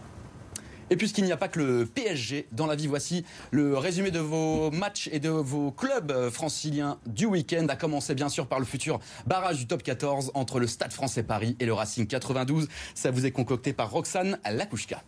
Et 0.93 0.97
puisqu'il 0.97 1.25
n'y 1.25 1.33
a 1.33 1.39
pas 1.39 1.49
que 1.49 1.59
le 1.59 1.87
PSG 1.87 2.49
dans 2.53 2.67
la 2.67 2.77
vie, 2.77 2.87
voici 2.87 3.25
le 3.51 3.79
résumé 3.79 4.11
de 4.11 4.19
vos 4.19 4.71
matchs 4.71 5.09
et 5.11 5.21
de 5.21 5.31
vos 5.31 5.71
clubs 5.71 6.11
euh, 6.11 6.31
franciliens 6.31 6.99
du 7.07 7.25
week-end. 7.25 7.65
À 7.71 7.77
commencer 7.77 8.15
bien 8.15 8.29
sûr 8.29 8.47
par 8.47 8.59
le 8.59 8.67
futur 8.67 9.01
barrage 9.27 9.57
du 9.57 9.67
top 9.67 9.83
14 9.83 10.33
entre 10.35 10.61
le 10.61 10.67
Stade 10.67 10.93
français 10.93 11.23
Paris 11.23 11.57
et 11.61 11.65
le 11.65 11.73
Racing 11.73 12.07
92. 12.07 12.69
Ça 12.95 13.11
vous 13.11 13.25
est 13.25 13.31
concocté 13.31 13.73
par 13.73 13.91
Roxane 13.91 14.39
Lakouchka. 14.45 15.03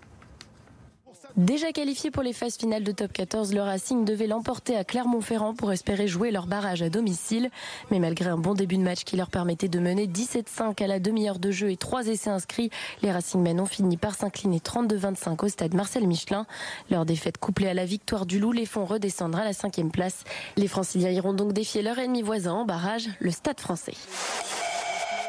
Déjà 1.37 1.73
qualifié 1.73 2.13
pour 2.13 2.23
les 2.23 2.33
phases 2.33 2.57
finales 2.57 2.85
de 2.85 2.93
top 2.93 3.13
14, 3.13 3.55
le 3.55 3.61
Racing 3.61 4.05
devait 4.05 4.29
l'emporter 4.29 4.77
à 4.77 4.85
Clermont-Ferrand 4.85 5.55
pour 5.55 5.73
espérer 5.73 6.07
jouer 6.07 6.31
leur 6.31 6.47
barrage 6.47 6.81
à 6.81 6.91
domicile. 6.91 7.51
Mais 7.91 7.99
malgré 7.99 8.31
un 8.31 8.39
bon 8.39 8.55
début 8.55 8.77
de 8.77 8.83
match 8.83 9.03
qui 9.03 9.17
leur 9.17 9.31
permettait 9.31 9.67
de 9.67 9.81
mener 9.81 10.07
17-5 10.07 10.81
à 10.81 10.87
la 10.87 11.01
demi-heure 11.01 11.41
de 11.41 11.51
jeu 11.51 11.73
et 11.73 11.77
trois 11.77 12.07
essais 12.07 12.31
inscrits, 12.31 12.71
les 13.03 13.11
Racingmen 13.11 13.59
ont 13.59 13.67
fini 13.67 13.97
par 13.97 14.15
s'incliner 14.15 14.59
32-25 14.59 15.45
au 15.45 15.49
stade 15.49 15.75
Marcel 15.75 16.07
Michelin. 16.07 16.47
Leur 16.89 17.05
défaite 17.05 17.39
couplée 17.39 17.67
à 17.67 17.75
la 17.75 17.85
victoire 17.85 18.27
du 18.27 18.39
Loup 18.39 18.53
les 18.53 18.65
font 18.65 18.85
redescendre 18.85 19.39
à 19.39 19.45
la 19.45 19.53
cinquième 19.53 19.91
place. 19.91 20.23
Les 20.57 20.69
Franciliens 20.69 21.11
iront 21.11 21.33
donc 21.33 21.53
défier 21.53 21.83
leur 21.83 21.99
ennemi 21.99 22.23
voisin 22.23 22.53
en 22.53 22.65
barrage, 22.65 23.09
le 23.19 23.33
stade 23.33 23.59
français. 23.59 23.95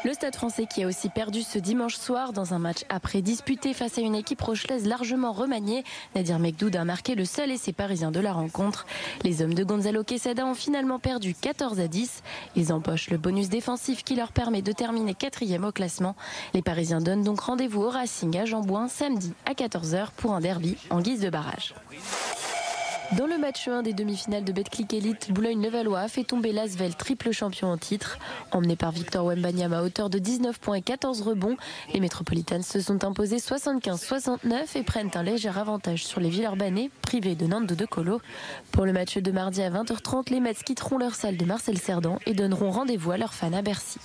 Le 0.06 0.12
Stade 0.12 0.36
français 0.36 0.66
qui 0.66 0.84
a 0.84 0.86
aussi 0.86 1.08
perdu 1.08 1.42
ce 1.42 1.58
dimanche 1.58 1.96
soir 1.96 2.32
dans 2.32 2.54
un 2.54 2.60
match 2.60 2.84
après 2.88 3.22
disputé 3.22 3.74
face 3.74 3.98
à 3.98 4.02
une 4.02 4.14
équipe 4.14 4.40
rochelaise 4.40 4.86
largement 4.86 5.32
remaniée. 5.32 5.82
Nadir 6.14 6.38
Mekdoud 6.38 6.76
a 6.76 6.84
marqué 6.84 7.16
le 7.16 7.24
seul 7.24 7.50
essai 7.50 7.72
parisien 7.72 8.12
de 8.12 8.20
la 8.20 8.32
rencontre. 8.32 8.86
Les 9.24 9.42
hommes 9.42 9.54
de 9.54 9.64
Gonzalo 9.64 10.04
Quesada 10.04 10.46
ont 10.46 10.54
finalement 10.54 11.00
perdu 11.00 11.34
14 11.34 11.80
à 11.80 11.88
10. 11.88 12.22
Ils 12.54 12.72
empochent 12.72 13.10
le 13.10 13.18
bonus 13.18 13.48
défensif 13.48 14.04
qui 14.04 14.14
leur 14.14 14.30
permet 14.30 14.62
de 14.62 14.70
terminer 14.70 15.12
quatrième 15.12 15.64
au 15.64 15.72
classement. 15.72 16.14
Les 16.54 16.62
Parisiens 16.62 17.00
donnent 17.00 17.24
donc 17.24 17.40
rendez-vous 17.40 17.82
au 17.82 17.90
Racing 17.90 18.38
à 18.38 18.44
Jambouin 18.44 18.86
samedi 18.86 19.32
à 19.44 19.54
14h 19.54 20.10
pour 20.16 20.34
un 20.34 20.40
derby 20.40 20.76
en 20.90 21.00
guise 21.00 21.20
de 21.20 21.30
barrage. 21.30 21.74
Dans 23.12 23.26
le 23.26 23.38
match 23.38 23.68
1 23.68 23.82
des 23.82 23.92
demi-finales 23.92 24.42
de 24.42 24.52
Betclic 24.52 24.92
Elite, 24.92 25.30
Boulogne-Levallois 25.30 26.08
fait 26.08 26.24
tomber 26.24 26.50
l'Asvel, 26.50 26.96
triple 26.96 27.30
champion 27.30 27.68
en 27.68 27.78
titre. 27.78 28.18
Emmené 28.50 28.74
par 28.74 28.90
Victor 28.90 29.24
Wembanyam 29.24 29.72
à 29.72 29.82
hauteur 29.82 30.10
de 30.10 30.18
19 30.18 30.58
points 30.58 30.74
et 30.74 30.82
14 30.82 31.22
rebonds, 31.22 31.56
les 31.94 32.00
Métropolitanes 32.00 32.64
se 32.64 32.80
sont 32.80 33.04
imposés 33.04 33.36
75-69 33.36 34.76
et 34.76 34.82
prennent 34.82 35.10
un 35.14 35.22
léger 35.22 35.48
avantage 35.48 36.04
sur 36.04 36.20
les 36.20 36.30
Villeurbanais, 36.30 36.90
privés 37.00 37.36
de 37.36 37.46
Nantes 37.46 37.66
de 37.66 37.76
De 37.76 37.86
Colo. 37.86 38.20
Pour 38.72 38.86
le 38.86 38.92
match 38.92 39.18
de 39.18 39.30
mardi 39.30 39.62
à 39.62 39.70
20h30, 39.70 40.30
les 40.30 40.40
Mets 40.40 40.54
quitteront 40.54 40.98
leur 40.98 41.14
salle 41.14 41.36
de 41.36 41.44
Marcel 41.44 41.78
Cerdan 41.78 42.18
et 42.26 42.34
donneront 42.34 42.72
rendez-vous 42.72 43.12
à 43.12 43.18
leurs 43.18 43.34
fans 43.34 43.52
à 43.52 43.62
Bercy. 43.62 44.00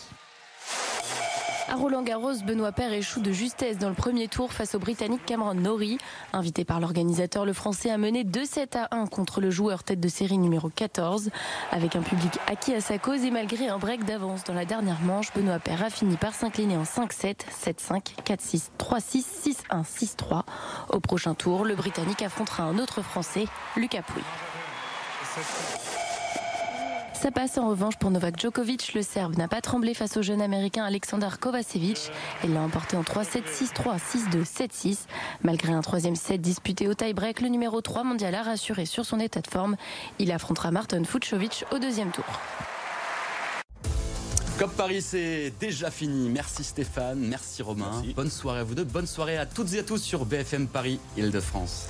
À 1.67 1.76
Roland 1.76 2.02
Garros, 2.02 2.34
Benoît 2.45 2.71
Paire 2.71 2.91
échoue 2.93 3.21
de 3.21 3.32
justesse 3.32 3.78
dans 3.78 3.89
le 3.89 3.95
premier 3.95 4.28
tour 4.28 4.52
face 4.52 4.76
au 4.76 4.80
Britannique 4.80 5.26
Cameron 5.26 5.54
Norrie. 5.54 5.97
Invité 6.34 6.65
par 6.65 6.80
l'organisateur, 6.80 7.45
le 7.45 7.54
Français 7.54 7.89
a 7.89 7.97
mené 7.97 8.24
2-7 8.24 8.78
à 8.78 8.95
1 8.95 9.08
contre 9.08 9.41
le 9.41 9.50
joueur 9.50 9.84
tête 9.84 10.00
de 10.00 10.08
série 10.08 10.38
numéro 10.38 10.69
14. 10.69 11.30
Avec 11.71 11.95
un 11.95 12.02
public 12.02 12.39
acquis 12.47 12.74
à 12.74 12.82
sa 12.82 12.97
cause 12.97 13.24
et 13.24 13.32
malgré 13.32 13.67
un 13.67 13.78
break 13.78 14.06
d'avance 14.06 14.43
dans 14.43 14.54
la 14.54 14.65
dernière 14.65 15.02
manche, 15.02 15.32
Benoît 15.34 15.60
Paire 15.60 15.84
a 15.84 15.89
fini 15.89 16.17
par 16.17 16.34
s'incliner 16.34 16.78
en 16.78 16.84
5-7, 16.84 17.38
7-5, 17.65 18.15
4-6, 18.26 18.69
3-6, 18.78 19.26
6-1, 19.69 19.84
6-3. 19.84 20.43
Au 20.89 21.00
prochain 21.00 21.34
tour, 21.34 21.63
le 21.63 21.76
Britannique 21.76 22.21
affrontera 22.21 22.63
un 22.63 22.78
autre 22.80 23.02
Français, 23.02 23.45
Lucas 23.78 24.02
Pouille. 24.02 24.24
Ça 27.21 27.29
passe 27.29 27.60
en 27.60 27.69
revanche 27.69 27.97
pour 27.97 28.10
Novak 28.10 28.39
Djokovic. 28.39 28.95
Le 28.95 29.03
Serbe 29.03 29.38
n'a 29.38 29.47
pas 29.47 29.62
tremblé 29.62 29.93
face 29.93 30.17
au 30.17 30.23
jeune 30.23 30.41
Américain 30.41 30.84
Alexander 30.84 31.27
Kovacevic. 31.39 32.10
Il 32.43 32.55
l'a 32.55 32.62
emporté 32.62 32.97
en 32.97 33.03
3-7, 33.03 33.43
6-3, 33.43 33.99
6-2, 33.99 34.43
7-6. 34.43 34.97
Malgré 35.43 35.71
un 35.71 35.81
troisième 35.81 36.15
set 36.15 36.41
disputé 36.41 36.88
au 36.88 36.95
tie-break, 36.95 37.41
le 37.41 37.49
numéro 37.49 37.79
3 37.79 38.03
mondial 38.03 38.34
a 38.34 38.41
rassuré 38.41 38.88
sur 38.88 39.05
son 39.05 39.19
état 39.19 39.41
de 39.41 39.47
forme. 39.47 39.75
Il 40.17 40.31
affrontera 40.31 40.71
Martin 40.71 41.03
Fucsovic 41.03 41.63
au 41.71 41.77
deuxième 41.77 42.10
tour. 42.10 42.25
COP 44.57 44.71
Paris, 44.75 45.03
c'est 45.03 45.53
déjà 45.60 45.91
fini. 45.91 46.27
Merci 46.27 46.63
Stéphane, 46.63 47.19
merci 47.19 47.62
Romain. 47.62 47.91
Merci. 48.01 48.13
Bonne 48.15 48.31
soirée 48.31 48.62
à 48.62 48.63
vous 48.63 48.73
deux, 48.73 48.84
bonne 48.84 49.05
soirée 49.05 49.38
à 49.38 49.45
toutes 49.45 49.71
et 49.75 49.79
à 49.79 49.84
tous 49.84 49.99
sur 49.99 50.25
BFM 50.25 50.65
Paris, 50.65 50.99
Île-de-France. 51.17 51.89